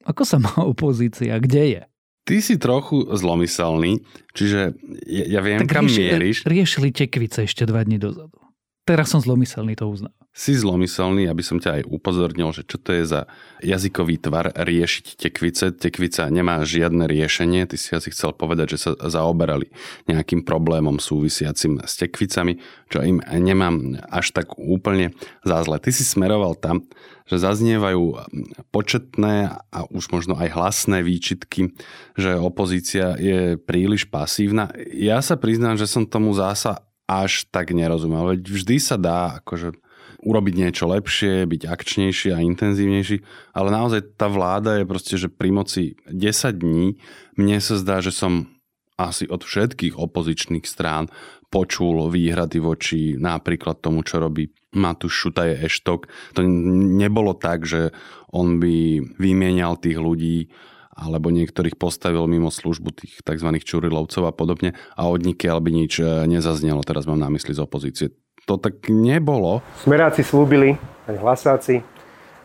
ako 0.03 0.22
sa 0.27 0.42
má 0.42 0.51
opozícia? 0.66 1.38
Kde 1.38 1.79
je? 1.79 1.83
Ty 2.27 2.37
si 2.42 2.59
trochu 2.59 3.07
zlomyselný, 3.09 4.05
čiže 4.35 4.74
ja, 5.07 5.38
ja 5.38 5.40
viem, 5.40 5.64
tak 5.64 5.70
kam 5.70 5.87
rieš, 5.88 5.96
mieríš. 5.96 6.38
Riešili 6.44 6.90
tekvice 6.92 7.46
ešte 7.46 7.64
dva 7.64 7.87
dní 7.87 7.96
dozadu. 7.96 8.37
Teraz 8.85 9.14
som 9.14 9.22
zlomyselný, 9.22 9.79
to 9.79 9.87
uznám 9.87 10.17
si 10.38 10.55
zlomyselný, 10.55 11.27
aby 11.27 11.42
som 11.42 11.59
ťa 11.59 11.83
aj 11.83 11.90
upozornil, 11.90 12.55
že 12.55 12.62
čo 12.62 12.79
to 12.79 12.94
je 12.94 13.03
za 13.03 13.27
jazykový 13.59 14.22
tvar 14.22 14.55
riešiť 14.55 15.18
tekvice. 15.18 15.74
Tekvica 15.74 16.31
nemá 16.31 16.62
žiadne 16.62 17.11
riešenie, 17.11 17.66
ty 17.66 17.74
si 17.74 17.90
asi 17.90 18.14
chcel 18.14 18.38
povedať, 18.38 18.79
že 18.79 18.87
sa 18.87 18.90
zaoberali 18.94 19.66
nejakým 20.07 20.46
problémom 20.46 21.03
súvisiacim 21.03 21.83
s 21.83 21.98
tekvicami, 21.98 22.62
čo 22.87 23.03
im 23.03 23.18
nemám 23.18 23.98
až 24.07 24.31
tak 24.31 24.55
úplne 24.55 25.11
za 25.42 25.59
zle. 25.66 25.83
Ty 25.83 25.90
si 25.90 26.07
smeroval 26.07 26.55
tam, 26.55 26.87
že 27.27 27.42
zaznievajú 27.42 28.22
početné 28.70 29.59
a 29.74 29.79
už 29.90 30.14
možno 30.14 30.38
aj 30.38 30.55
hlasné 30.55 31.03
výčitky, 31.03 31.74
že 32.14 32.38
opozícia 32.38 33.18
je 33.18 33.59
príliš 33.59 34.07
pasívna. 34.07 34.70
Ja 34.94 35.18
sa 35.18 35.35
priznám, 35.35 35.74
že 35.74 35.90
som 35.90 36.07
tomu 36.07 36.31
zása 36.31 36.87
až 37.11 37.42
tak 37.51 37.74
nerozumel. 37.74 38.37
Veď 38.38 38.46
vždy 38.46 38.77
sa 38.79 38.94
dá 38.94 39.42
akože 39.42 39.74
urobiť 40.22 40.54
niečo 40.59 40.90
lepšie, 40.90 41.46
byť 41.46 41.62
akčnejší 41.66 42.35
a 42.35 42.42
intenzívnejší, 42.42 43.22
ale 43.54 43.68
naozaj 43.70 44.18
tá 44.18 44.26
vláda 44.26 44.83
je 44.83 44.85
proste, 44.85 45.14
že 45.14 45.31
pri 45.31 45.50
moci 45.54 45.83
10 46.11 46.59
dní 46.59 46.98
mne 47.38 47.59
sa 47.62 47.78
zdá, 47.78 48.02
že 48.02 48.11
som 48.11 48.50
asi 48.98 49.31
od 49.31 49.46
všetkých 49.46 49.94
opozičných 49.94 50.66
strán 50.66 51.07
počul 51.48 52.11
výhrady 52.11 52.59
voči 52.59 53.00
napríklad 53.14 53.78
tomu, 53.78 54.02
čo 54.02 54.18
robí 54.18 54.50
Matúš 54.74 55.31
Šutaje 55.31 55.54
Eštok. 55.64 56.11
To 56.35 56.40
nebolo 56.44 57.33
tak, 57.38 57.64
že 57.64 57.94
on 58.35 58.59
by 58.59 59.00
vymienial 59.16 59.78
tých 59.78 59.96
ľudí 59.96 60.50
alebo 60.98 61.31
niektorých 61.31 61.78
postavil 61.78 62.26
mimo 62.26 62.50
službu 62.50 62.90
tých 62.90 63.22
tzv. 63.22 63.48
čurilovcov 63.62 64.26
a 64.26 64.35
podobne 64.35 64.74
a 64.98 65.07
od 65.07 65.22
nikiaľ 65.22 65.62
by 65.62 65.70
nič 65.70 66.02
e, 66.02 66.26
nezaznelo, 66.26 66.83
teraz 66.83 67.07
mám 67.07 67.22
na 67.22 67.31
mysli 67.31 67.54
z 67.54 67.62
opozície 67.62 68.11
to 68.48 68.56
tak 68.56 68.88
nebolo. 68.88 69.61
Smeráci 69.84 70.24
slúbili, 70.24 70.80
aj 71.04 71.16
hlasáci, 71.20 71.84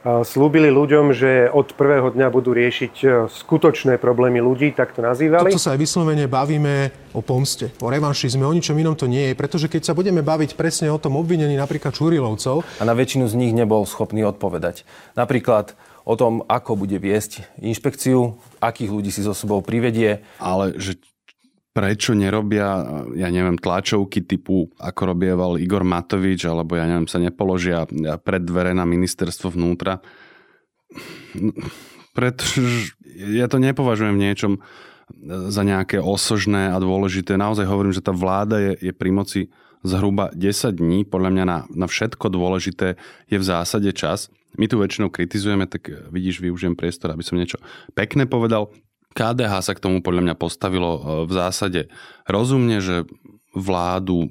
slúbili 0.03 0.67
ľuďom, 0.67 1.15
že 1.15 1.47
od 1.47 1.71
prvého 1.79 2.11
dňa 2.11 2.27
budú 2.27 2.51
riešiť 2.51 2.93
e, 2.99 3.07
skutočné 3.31 3.95
problémy 4.03 4.43
ľudí, 4.43 4.75
tak 4.75 4.91
to 4.91 4.99
nazývali. 4.99 5.47
Toto 5.47 5.63
sa 5.63 5.71
aj 5.71 5.79
vyslovene 5.79 6.27
bavíme 6.27 6.91
o 7.15 7.23
pomste, 7.23 7.71
o 7.79 7.87
revanšizme, 7.87 8.43
o 8.43 8.51
ničom 8.51 8.75
inom 8.75 8.99
to 8.99 9.07
nie 9.07 9.31
je, 9.31 9.33
pretože 9.39 9.71
keď 9.71 9.87
sa 9.87 9.93
budeme 9.95 10.19
baviť 10.19 10.59
presne 10.59 10.91
o 10.91 10.99
tom 10.99 11.15
obvinení 11.15 11.55
napríklad 11.55 11.95
Čurilovcov... 11.95 12.67
A 12.67 12.83
na 12.83 12.91
väčšinu 12.91 13.31
z 13.31 13.39
nich 13.39 13.55
nebol 13.55 13.87
schopný 13.87 14.27
odpovedať. 14.27 14.83
Napríklad 15.15 15.71
o 16.03 16.19
tom, 16.19 16.43
ako 16.51 16.75
bude 16.75 16.99
viesť 16.99 17.47
inšpekciu, 17.63 18.35
akých 18.59 18.91
ľudí 18.91 19.07
si 19.07 19.23
so 19.23 19.31
sebou 19.31 19.63
privedie. 19.63 20.19
Ale 20.35 20.75
že 20.75 20.99
prečo 21.73 22.13
nerobia, 22.13 22.85
ja 23.17 23.27
neviem, 23.33 23.57
tlačovky 23.57 24.21
typu, 24.21 24.69
ako 24.77 25.17
robieval 25.17 25.57
Igor 25.57 25.81
Matovič, 25.81 26.45
alebo 26.45 26.77
ja 26.77 26.85
neviem, 26.85 27.09
sa 27.09 27.17
nepoložia 27.17 27.89
pred 28.21 28.45
dvere 28.45 28.77
na 28.77 28.85
ministerstvo 28.85 29.49
vnútra. 29.57 29.97
Pretože 32.17 32.93
ja 33.33 33.49
to 33.49 33.57
nepovažujem 33.57 34.13
v 34.13 34.23
niečom 34.29 34.53
za 35.49 35.65
nejaké 35.65 35.97
osožné 35.97 36.69
a 36.69 36.77
dôležité. 36.77 37.35
Naozaj 37.35 37.65
hovorím, 37.65 37.93
že 37.93 38.05
tá 38.05 38.13
vláda 38.13 38.61
je, 38.61 38.89
je 38.89 38.93
pri 38.93 39.09
moci 39.09 39.41
zhruba 39.81 40.29
10 40.37 40.77
dní. 40.77 41.03
Podľa 41.09 41.29
mňa 41.33 41.45
na, 41.45 41.57
na 41.73 41.85
všetko 41.89 42.31
dôležité 42.31 42.95
je 43.27 43.37
v 43.41 43.45
zásade 43.45 43.89
čas. 43.97 44.29
My 44.55 44.69
tu 44.69 44.77
väčšinou 44.77 45.09
kritizujeme, 45.09 45.65
tak 45.65 45.89
vidíš, 46.13 46.39
využijem 46.39 46.77
priestor, 46.77 47.11
aby 47.11 47.25
som 47.25 47.35
niečo 47.35 47.57
pekné 47.97 48.29
povedal. 48.29 48.69
KDH 49.13 49.53
sa 49.61 49.73
k 49.77 49.83
tomu 49.83 50.01
podľa 50.01 50.29
mňa 50.29 50.35
postavilo 50.35 50.91
e, 50.97 51.01
v 51.29 51.31
zásade 51.31 51.81
rozumne, 52.25 52.81
že 52.81 53.05
vládu 53.53 54.29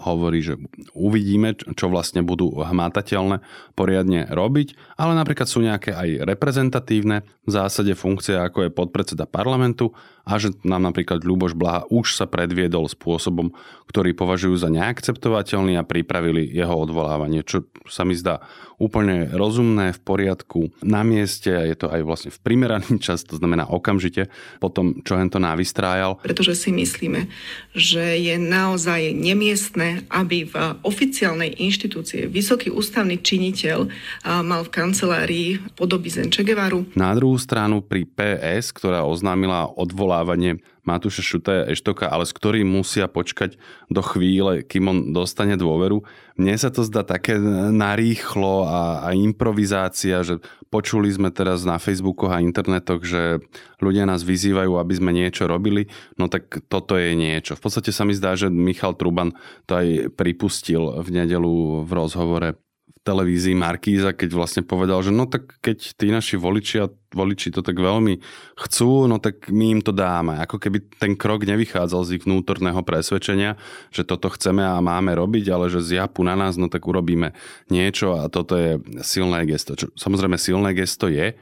hovorí, 0.00 0.40
že 0.40 0.54
uvidíme, 0.94 1.54
čo 1.54 1.90
vlastne 1.90 2.22
budú 2.22 2.54
hmatateľné 2.54 3.42
poriadne 3.74 4.30
robiť, 4.30 4.98
ale 4.98 5.12
napríklad 5.18 5.46
sú 5.50 5.62
nejaké 5.62 5.94
aj 5.94 6.24
reprezentatívne 6.26 7.26
v 7.44 7.50
zásade 7.50 7.92
funkcie, 7.98 8.36
ako 8.36 8.68
je 8.68 8.74
podpredseda 8.74 9.24
parlamentu 9.24 9.94
a 10.28 10.36
že 10.36 10.52
nám 10.60 10.84
napríklad 10.84 11.24
Ľuboš 11.24 11.56
Blaha 11.56 11.88
už 11.88 12.12
sa 12.12 12.28
predviedol 12.28 12.84
spôsobom, 12.84 13.56
ktorý 13.88 14.12
považujú 14.12 14.60
za 14.60 14.68
neakceptovateľný 14.68 15.80
a 15.80 15.88
pripravili 15.88 16.44
jeho 16.52 16.76
odvolávanie, 16.76 17.40
čo 17.40 17.64
sa 17.88 18.04
mi 18.04 18.12
zdá 18.12 18.44
úplne 18.78 19.32
rozumné, 19.34 19.90
v 19.96 20.00
poriadku, 20.04 20.60
na 20.86 21.02
mieste, 21.02 21.50
je 21.50 21.74
to 21.74 21.90
aj 21.90 22.04
vlastne 22.06 22.30
v 22.30 22.38
primeraný 22.44 23.00
čas, 23.04 23.24
to 23.24 23.40
znamená 23.40 23.66
okamžite 23.66 24.30
po 24.62 24.68
tom, 24.68 25.00
čo 25.02 25.16
hen 25.16 25.32
to 25.32 25.40
navystrájal. 25.40 26.20
Pretože 26.20 26.54
si 26.54 26.70
myslíme, 26.70 27.26
že 27.74 28.20
je 28.20 28.36
naozaj 28.36 29.16
aby 30.08 30.48
v 30.48 30.54
oficiálnej 30.82 31.56
inštitúcie 31.60 32.26
vysoký 32.28 32.72
ústavný 32.72 33.20
činiteľ 33.20 33.78
mal 34.42 34.66
v 34.66 34.72
kancelárii 34.72 35.48
podoby 35.76 36.10
Zenčegevaru. 36.12 36.96
Na 36.98 37.12
druhú 37.14 37.36
stranu 37.36 37.84
pri 37.84 38.08
PS, 38.08 38.72
ktorá 38.74 39.04
oznámila 39.04 39.68
odvolávanie 39.68 40.60
Matúša 40.88 41.20
Šutaja 41.20 41.68
Eštoka, 41.68 42.08
ale 42.08 42.24
s 42.24 42.32
ktorým 42.32 42.64
musia 42.64 43.04
počkať 43.04 43.60
do 43.92 44.00
chvíle, 44.00 44.64
kým 44.64 44.88
on 44.88 44.98
dostane 45.12 45.60
dôveru. 45.60 46.00
Mne 46.40 46.56
sa 46.56 46.72
to 46.72 46.80
zdá 46.80 47.04
také 47.04 47.36
narýchlo 47.68 48.64
a, 48.64 49.04
a 49.04 49.08
improvizácia, 49.12 50.24
že 50.24 50.40
počuli 50.72 51.12
sme 51.12 51.28
teraz 51.28 51.68
na 51.68 51.76
Facebookoch 51.76 52.32
a 52.32 52.40
internetoch, 52.40 53.04
že 53.04 53.44
ľudia 53.84 54.08
nás 54.08 54.24
vyzývajú, 54.24 54.80
aby 54.80 54.94
sme 54.96 55.12
niečo 55.12 55.44
robili, 55.44 55.92
no 56.16 56.32
tak 56.32 56.64
toto 56.72 56.96
je 56.96 57.12
niečo. 57.12 57.52
V 57.58 57.62
podstate 57.68 57.92
sa 57.92 58.08
mi 58.08 58.16
zdá, 58.16 58.32
že 58.32 58.48
Michal 58.48 58.96
Truban 58.96 59.36
to 59.68 59.76
aj 59.76 60.16
pripustil 60.16 61.04
v 61.04 61.08
nedelu 61.12 61.84
v 61.84 61.90
rozhovore 61.92 62.56
televízii 63.08 63.56
Markíza, 63.56 64.12
keď 64.12 64.36
vlastne 64.36 64.60
povedal, 64.60 65.00
že 65.00 65.08
no 65.08 65.24
tak 65.24 65.56
keď 65.64 65.96
tí 65.96 66.12
naši 66.12 66.36
voliči 66.36 66.76
a 66.84 66.92
voliči 67.16 67.48
to 67.48 67.64
tak 67.64 67.80
veľmi 67.80 68.20
chcú, 68.60 69.08
no 69.08 69.16
tak 69.16 69.48
my 69.48 69.80
im 69.80 69.80
to 69.80 69.96
dáme. 69.96 70.36
Ako 70.44 70.60
keby 70.60 70.84
ten 71.00 71.16
krok 71.16 71.48
nevychádzal 71.48 72.04
z 72.04 72.20
ich 72.20 72.24
vnútorného 72.28 72.84
presvedčenia, 72.84 73.56
že 73.88 74.04
toto 74.04 74.28
chceme 74.28 74.60
a 74.60 74.76
máme 74.84 75.16
robiť, 75.16 75.48
ale 75.48 75.72
že 75.72 75.80
zjapu 75.80 76.20
na 76.20 76.36
nás, 76.36 76.60
no 76.60 76.68
tak 76.68 76.84
urobíme 76.84 77.32
niečo 77.72 78.12
a 78.20 78.28
toto 78.28 78.60
je 78.60 78.76
silné 79.00 79.48
gesto. 79.48 79.72
Čo, 79.72 79.88
samozrejme 79.96 80.36
silné 80.36 80.76
gesto 80.76 81.08
je, 81.08 81.32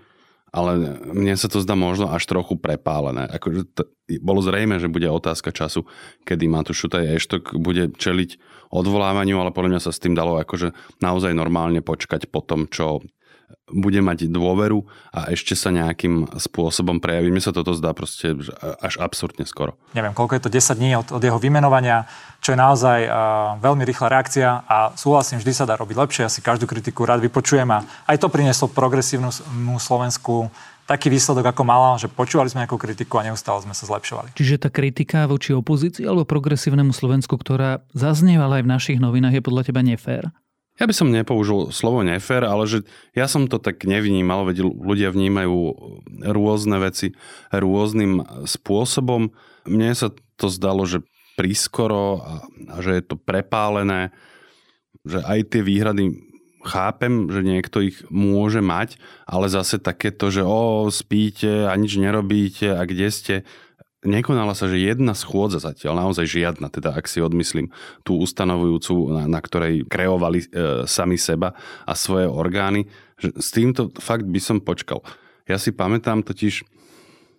ale 0.57 0.97
mne 1.13 1.37
sa 1.37 1.53
to 1.53 1.61
zdá 1.61 1.77
možno 1.77 2.09
až 2.09 2.25
trochu 2.25 2.57
prepálené. 2.57 3.29
Akože 3.29 3.69
to, 3.77 3.85
bolo 4.25 4.41
zrejme, 4.41 4.81
že 4.81 4.89
bude 4.89 5.05
otázka 5.05 5.53
času, 5.53 5.85
kedy 6.25 6.49
Matúš 6.49 6.89
Šutaj 6.89 7.13
Eštok 7.13 7.61
bude 7.61 7.93
čeliť 7.93 8.41
odvolávaniu, 8.73 9.37
ale 9.37 9.53
podľa 9.53 9.77
mňa 9.77 9.81
sa 9.85 9.93
s 9.93 10.01
tým 10.01 10.17
dalo 10.17 10.41
akože 10.41 10.73
naozaj 11.05 11.37
normálne 11.37 11.85
počkať 11.85 12.33
po 12.33 12.41
tom, 12.41 12.65
čo 12.73 13.05
bude 13.67 13.99
mať 13.99 14.31
dôveru 14.31 14.87
a 15.11 15.35
ešte 15.35 15.59
sa 15.59 15.75
nejakým 15.75 16.39
spôsobom 16.39 17.03
prejaví. 17.03 17.35
Mi 17.35 17.43
sa 17.43 17.51
toto 17.51 17.75
zdá 17.75 17.91
proste 17.91 18.39
až 18.79 19.03
absurdne 19.03 19.43
skoro. 19.43 19.75
Neviem, 19.91 20.15
koľko 20.15 20.39
je 20.39 20.43
to 20.47 20.51
10 20.55 20.79
dní 20.79 20.91
od, 20.95 21.09
od 21.11 21.23
jeho 21.23 21.39
vymenovania, 21.43 22.07
čo 22.39 22.55
je 22.55 22.59
naozaj 22.63 23.01
uh, 23.11 23.59
veľmi 23.59 23.83
rýchla 23.83 24.07
reakcia 24.07 24.49
a 24.71 24.95
súhlasím, 24.95 25.43
vždy 25.43 25.53
sa 25.53 25.67
dá 25.67 25.75
robiť 25.75 25.99
lepšie. 25.99 26.23
Ja 26.27 26.31
si 26.31 26.47
každú 26.47 26.71
kritiku 26.71 27.03
rád 27.03 27.27
vypočujem 27.27 27.67
a 27.75 27.83
aj 28.07 28.23
to 28.23 28.31
prinieslo 28.31 28.71
progresívnu 28.71 29.35
Slovensku 29.83 30.47
taký 30.87 31.11
výsledok, 31.11 31.51
ako 31.51 31.63
mala, 31.67 31.99
že 31.99 32.07
počúvali 32.07 32.47
sme 32.47 32.63
nejakú 32.63 32.79
kritiku 32.79 33.19
a 33.19 33.27
neustále 33.27 33.59
sme 33.67 33.75
sa 33.75 33.91
zlepšovali. 33.91 34.39
Čiže 34.39 34.63
tá 34.63 34.69
kritika 34.71 35.27
voči 35.27 35.51
opozícii 35.51 36.07
alebo 36.07 36.23
progresívnemu 36.23 36.95
Slovensku, 36.95 37.35
ktorá 37.35 37.83
zaznievala 37.91 38.63
aj 38.63 38.65
v 38.65 38.71
našich 38.71 38.99
novinách, 39.03 39.35
je 39.35 39.43
podľa 39.43 39.63
teba 39.67 39.83
nefér? 39.83 40.31
Ja 40.77 40.85
by 40.85 40.93
som 40.93 41.09
nepoužil 41.09 41.73
slovo 41.73 42.05
nefér, 42.05 42.45
ale 42.45 42.69
že 42.69 42.79
ja 43.17 43.25
som 43.25 43.49
to 43.49 43.57
tak 43.57 43.89
nevnímal, 43.89 44.45
veď 44.45 44.61
ľudia 44.65 45.09
vnímajú 45.09 45.57
rôzne 46.21 46.77
veci 46.85 47.17
rôznym 47.49 48.21
spôsobom. 48.45 49.33
Mne 49.65 49.97
sa 49.97 50.13
to 50.37 50.53
zdalo, 50.53 50.85
že 50.85 51.01
prískoro 51.37 52.21
a, 52.21 52.33
a 52.73 52.77
že 52.85 53.01
je 53.01 53.03
to 53.09 53.17
prepálené, 53.17 54.13
že 55.05 55.25
aj 55.25 55.39
tie 55.53 55.63
výhrady 55.65 56.27
chápem, 56.67 57.31
že 57.31 57.41
niekto 57.47 57.79
ich 57.81 58.03
môže 58.11 58.59
mať, 58.59 58.99
ale 59.25 59.47
zase 59.47 59.79
takéto, 59.79 60.29
že 60.35 60.43
o, 60.43 60.91
spíte 60.91 61.71
a 61.71 61.73
nič 61.79 61.97
nerobíte 61.97 62.75
a 62.75 62.83
kde 62.83 63.09
ste, 63.09 63.35
nekonala 64.07 64.55
sa, 64.55 64.71
že 64.71 64.79
jedna 64.79 65.13
schôdza 65.13 65.59
zatiaľ, 65.59 66.07
naozaj 66.07 66.27
žiadna, 66.31 66.71
teda 66.71 66.95
ak 66.95 67.11
si 67.11 67.19
odmyslím 67.19 67.75
tú 68.07 68.23
ustanovujúcu, 68.23 68.95
na, 69.11 69.23
na 69.27 69.41
ktorej 69.43 69.85
kreovali 69.91 70.47
e, 70.47 70.47
sami 70.87 71.19
seba 71.19 71.59
a 71.83 71.93
svoje 71.99 72.31
orgány, 72.31 72.87
že 73.19 73.35
s 73.35 73.51
týmto 73.51 73.91
fakt 73.99 74.25
by 74.25 74.41
som 74.41 74.63
počkal. 74.63 75.03
Ja 75.51 75.59
si 75.59 75.75
pamätám 75.75 76.23
totiž, 76.23 76.63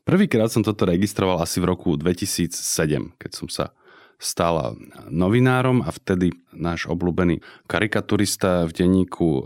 prvýkrát 0.03 0.51
som 0.51 0.62
toto 0.62 0.84
registroval 0.84 1.39
asi 1.39 1.63
v 1.63 1.71
roku 1.71 1.95
2007, 1.95 2.51
keď 3.15 3.32
som 3.32 3.47
sa 3.47 3.71
stala 4.17 4.73
novinárom 5.13 5.86
a 5.86 5.93
vtedy 5.93 6.34
náš 6.58 6.89
obľúbený 6.89 7.45
karikaturista 7.69 8.65
v 8.65 8.71
denníku 8.73 9.30
e, 9.30 9.41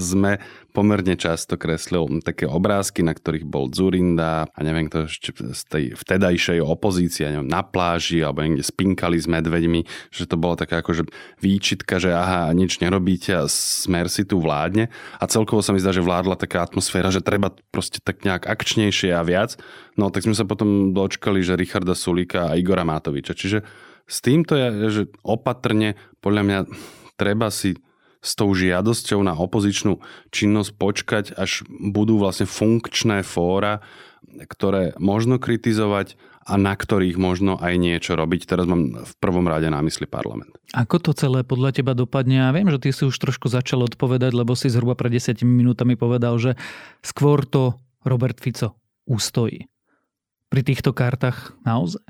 ZME 0.00 0.40
pomerne 0.72 1.16
často 1.16 1.60
kreslil 1.60 2.20
také 2.24 2.48
obrázky, 2.48 3.04
na 3.04 3.12
ktorých 3.12 3.44
bol 3.44 3.68
Zurinda 3.72 4.48
a 4.48 4.58
neviem 4.64 4.88
kto 4.88 5.08
ešte 5.08 5.32
z 5.52 5.62
tej 5.68 5.84
vtedajšej 5.96 6.64
opozície, 6.64 7.28
neviem, 7.28 7.48
na 7.48 7.60
pláži 7.60 8.24
alebo 8.24 8.44
niekde 8.44 8.64
spinkali 8.64 9.20
s 9.20 9.28
medveďmi, 9.28 9.84
že 10.12 10.24
to 10.24 10.40
bola 10.40 10.56
taká 10.56 10.80
akože 10.80 11.08
výčitka, 11.40 12.00
že 12.00 12.12
aha, 12.12 12.48
nič 12.56 12.80
nerobíte 12.80 13.36
a 13.36 13.44
smer 13.48 14.08
si 14.08 14.24
tu 14.24 14.40
vládne 14.40 14.88
a 15.20 15.24
celkovo 15.28 15.60
sa 15.60 15.76
mi 15.76 15.80
zdá, 15.80 15.92
že 15.92 16.04
vládla 16.04 16.40
taká 16.40 16.64
atmosféra, 16.64 17.12
že 17.12 17.24
treba 17.24 17.52
proste 17.68 18.00
tak 18.00 18.24
nejak 18.24 18.48
akčnejšie 18.48 19.12
a 19.12 19.20
viac. 19.24 19.60
No 19.96 20.12
tak 20.12 20.28
sme 20.28 20.36
sa 20.36 20.44
potom 20.44 20.92
dočkali, 20.92 21.40
že 21.40 21.56
Richarda 21.56 21.96
Sulíka 21.96 22.52
a 22.52 22.56
Igora 22.56 22.84
Matoviča. 22.84 23.32
Čiže 23.32 23.64
s 24.06 24.22
týmto 24.22 24.54
je, 24.54 24.66
že 24.90 25.02
opatrne, 25.26 25.98
podľa 26.22 26.42
mňa, 26.46 26.58
treba 27.18 27.50
si 27.50 27.74
s 28.22 28.34
tou 28.34 28.50
žiadosťou 28.50 29.22
na 29.22 29.34
opozičnú 29.38 30.02
činnosť 30.34 30.70
počkať, 30.74 31.24
až 31.38 31.62
budú 31.68 32.18
vlastne 32.18 32.46
funkčné 32.46 33.22
fóra, 33.22 33.82
ktoré 34.26 34.98
možno 34.98 35.38
kritizovať 35.38 36.18
a 36.46 36.54
na 36.54 36.78
ktorých 36.78 37.18
možno 37.18 37.58
aj 37.58 37.74
niečo 37.74 38.14
robiť. 38.14 38.46
Teraz 38.46 38.70
mám 38.70 39.02
v 39.02 39.12
prvom 39.18 39.46
rade 39.50 39.66
na 39.66 39.82
mysli 39.82 40.06
parlament. 40.06 40.54
Ako 40.74 41.02
to 41.02 41.10
celé 41.10 41.42
podľa 41.42 41.74
teba 41.74 41.94
dopadne? 41.94 42.38
Ja 42.38 42.54
viem, 42.54 42.70
že 42.70 42.78
ty 42.78 42.90
si 42.94 43.02
už 43.02 43.18
trošku 43.18 43.50
začal 43.50 43.82
odpovedať, 43.82 44.30
lebo 44.30 44.54
si 44.54 44.70
zhruba 44.70 44.94
pred 44.94 45.18
10 45.18 45.42
minútami 45.42 45.98
povedal, 45.98 46.38
že 46.38 46.54
skôr 47.02 47.42
to 47.42 47.74
Robert 48.06 48.38
Fico 48.38 48.78
ustojí. 49.10 49.66
Pri 50.46 50.62
týchto 50.62 50.94
kartách 50.94 51.58
naozaj? 51.66 52.02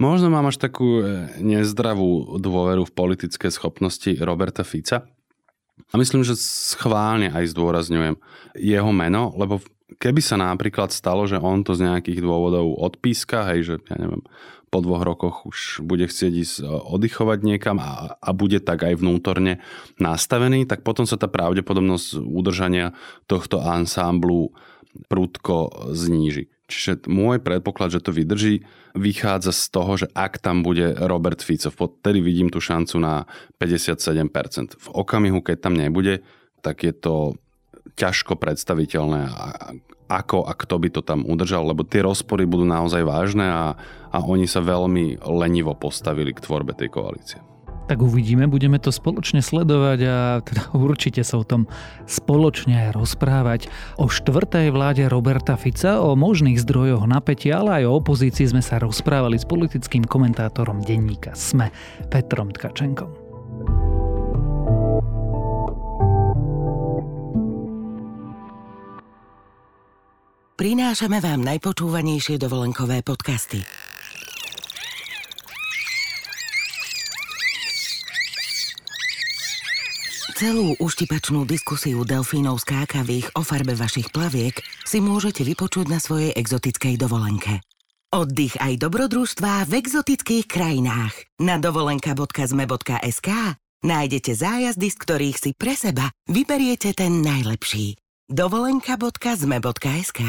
Možno 0.00 0.32
mám 0.32 0.48
až 0.48 0.56
takú 0.56 1.04
e, 1.04 1.28
nezdravú 1.44 2.40
dôveru 2.40 2.88
v 2.88 2.96
politické 2.96 3.52
schopnosti 3.52 4.08
Roberta 4.16 4.64
Fica. 4.64 5.04
A 5.92 5.94
myslím, 6.00 6.24
že 6.24 6.40
schválne 6.40 7.28
aj 7.28 7.52
zdôrazňujem 7.52 8.16
jeho 8.56 8.90
meno, 8.96 9.36
lebo 9.36 9.60
keby 10.00 10.24
sa 10.24 10.40
napríklad 10.40 10.88
stalo, 10.88 11.28
že 11.28 11.36
on 11.36 11.60
to 11.60 11.76
z 11.76 11.84
nejakých 11.84 12.24
dôvodov 12.24 12.80
odpíska, 12.80 13.44
hej, 13.52 13.60
že 13.60 13.74
ja 13.92 13.96
neviem, 14.00 14.24
po 14.72 14.80
dvoch 14.80 15.02
rokoch 15.04 15.44
už 15.44 15.84
bude 15.84 16.08
chcieť 16.08 16.32
ísť 16.32 16.56
e, 16.62 16.64
oddychovať 16.64 17.38
niekam 17.44 17.76
a, 17.76 18.16
a 18.16 18.30
bude 18.32 18.64
tak 18.64 18.88
aj 18.88 19.04
vnútorne 19.04 19.60
nastavený, 20.00 20.64
tak 20.64 20.80
potom 20.80 21.04
sa 21.04 21.20
tá 21.20 21.28
pravdepodobnosť 21.28 22.24
udržania 22.24 22.96
tohto 23.28 23.60
ansámblu 23.60 24.56
prudko 25.12 25.92
zníži. 25.92 26.48
Čiže 26.70 27.10
môj 27.10 27.42
predpoklad, 27.42 27.90
že 27.90 28.00
to 28.00 28.14
vydrží, 28.14 28.62
vychádza 28.94 29.50
z 29.50 29.64
toho, 29.74 29.92
že 29.98 30.06
ak 30.14 30.38
tam 30.38 30.62
bude 30.62 30.94
Robert 30.94 31.42
Fico, 31.42 31.74
vtedy 31.74 32.22
vidím 32.22 32.48
tú 32.48 32.62
šancu 32.62 33.02
na 33.02 33.26
57%. 33.58 34.78
V 34.78 34.88
okamihu, 34.94 35.42
keď 35.42 35.56
tam 35.58 35.74
nebude, 35.74 36.22
tak 36.62 36.86
je 36.86 36.94
to 36.94 37.34
ťažko 37.98 38.38
predstaviteľné, 38.38 39.34
ako 40.06 40.46
a 40.46 40.52
kto 40.54 40.74
by 40.78 40.88
to 40.94 41.02
tam 41.02 41.26
udržal, 41.26 41.66
lebo 41.66 41.82
tie 41.82 42.06
rozpory 42.06 42.46
budú 42.46 42.66
naozaj 42.66 43.02
vážne 43.02 43.46
a, 43.46 43.64
a 44.10 44.18
oni 44.22 44.46
sa 44.46 44.62
veľmi 44.62 45.22
lenivo 45.26 45.74
postavili 45.74 46.30
k 46.30 46.42
tvorbe 46.42 46.74
tej 46.74 46.90
koalície 46.90 47.38
tak 47.90 48.06
uvidíme, 48.06 48.46
budeme 48.46 48.78
to 48.78 48.94
spoločne 48.94 49.42
sledovať 49.42 49.98
a 50.06 50.18
teda 50.46 50.62
určite 50.78 51.26
sa 51.26 51.42
o 51.42 51.44
tom 51.44 51.66
spoločne 52.06 52.86
aj 52.86 52.88
rozprávať. 52.94 53.60
O 53.98 54.06
štvrtej 54.06 54.70
vláde 54.70 55.10
Roberta 55.10 55.58
Fica, 55.58 55.98
o 55.98 56.14
možných 56.14 56.62
zdrojoch 56.62 57.10
napätia, 57.10 57.58
ale 57.58 57.82
aj 57.82 57.90
o 57.90 57.98
opozícii 57.98 58.46
sme 58.46 58.62
sa 58.62 58.78
rozprávali 58.78 59.34
s 59.34 59.42
politickým 59.42 60.06
komentátorom 60.06 60.86
denníka 60.86 61.34
SME, 61.34 61.74
Petrom 62.06 62.54
Tkačenkom. 62.54 63.10
Prinášame 70.60 71.24
vám 71.24 71.40
najpočúvanejšie 71.40 72.36
dovolenkové 72.36 73.00
podcasty. 73.00 73.64
Celú 80.40 80.72
uštipačnú 80.80 81.44
diskusiu 81.44 82.00
delfínov 82.00 82.64
skákavých 82.64 83.36
o 83.36 83.44
farbe 83.44 83.76
vašich 83.76 84.08
plaviek 84.08 84.56
si 84.88 84.96
môžete 84.96 85.44
vypočuť 85.44 85.92
na 85.92 86.00
svojej 86.00 86.32
exotickej 86.32 86.96
dovolenke. 86.96 87.60
Oddych 88.08 88.56
aj 88.56 88.80
dobrodružstvá 88.80 89.68
v 89.68 89.72
exotických 89.76 90.48
krajinách. 90.48 91.12
Na 91.44 91.60
dovolenka.zme.sk 91.60 93.28
nájdete 93.84 94.32
zájazdy, 94.32 94.88
z 94.88 94.96
ktorých 94.96 95.36
si 95.36 95.52
pre 95.52 95.76
seba 95.76 96.08
vyberiete 96.24 96.96
ten 96.96 97.20
najlepší. 97.20 98.00
dovolenka.zme.sk 98.32 100.20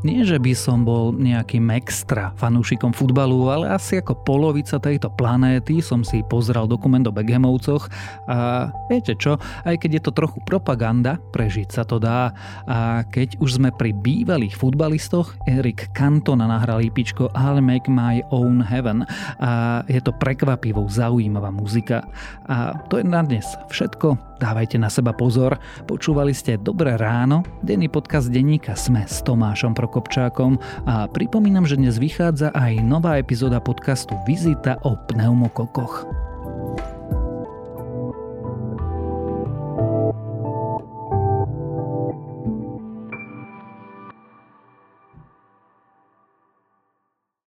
Nie, 0.00 0.24
že 0.24 0.40
by 0.40 0.56
som 0.56 0.80
bol 0.88 1.12
nejakým 1.12 1.68
extra 1.76 2.32
fanúšikom 2.40 2.96
futbalu, 2.96 3.52
ale 3.52 3.68
asi 3.68 4.00
ako 4.00 4.24
polovica 4.24 4.80
tejto 4.80 5.12
planéty 5.12 5.84
som 5.84 6.00
si 6.00 6.24
pozrel 6.24 6.64
dokument 6.64 7.04
o 7.04 7.12
Beckhamovcoch 7.12 7.84
a 8.24 8.72
viete 8.88 9.12
čo, 9.12 9.36
aj 9.68 9.76
keď 9.76 10.00
je 10.00 10.02
to 10.08 10.12
trochu 10.16 10.40
propaganda, 10.48 11.20
prežiť 11.36 11.68
sa 11.68 11.84
to 11.84 12.00
dá 12.00 12.32
a 12.64 13.04
keď 13.12 13.44
už 13.44 13.60
sme 13.60 13.68
pri 13.76 13.92
bývalých 13.92 14.56
futbalistoch, 14.56 15.36
Erik 15.44 15.92
Cantona 15.92 16.48
nahral 16.48 16.80
ipičko 16.80 17.28
I'll 17.36 17.60
Make 17.60 17.92
My 17.92 18.24
Own 18.32 18.64
Heaven 18.64 19.04
a 19.36 19.84
je 19.84 20.00
to 20.00 20.16
prekvapivo 20.16 20.88
zaujímavá 20.88 21.52
muzika. 21.52 22.08
A 22.48 22.72
to 22.88 22.96
je 22.96 23.04
na 23.04 23.20
dnes 23.20 23.44
všetko. 23.68 24.30
Dávajte 24.40 24.80
na 24.80 24.88
seba 24.88 25.12
pozor. 25.12 25.60
Počúvali 25.84 26.32
ste 26.32 26.56
Dobré 26.56 26.96
ráno, 26.96 27.44
denný 27.60 27.92
podcast 27.92 28.32
denníka 28.32 28.72
Sme 28.72 29.04
s 29.04 29.20
Tomášom 29.20 29.76
Prokopčákom 29.90 30.62
a 30.86 31.10
pripomínam, 31.10 31.66
že 31.66 31.74
dnes 31.74 31.98
vychádza 31.98 32.54
aj 32.54 32.78
nová 32.78 33.18
epizóda 33.18 33.58
podcastu 33.58 34.14
Vizita 34.22 34.78
o 34.86 34.94
pneumokokoch. 34.94 36.29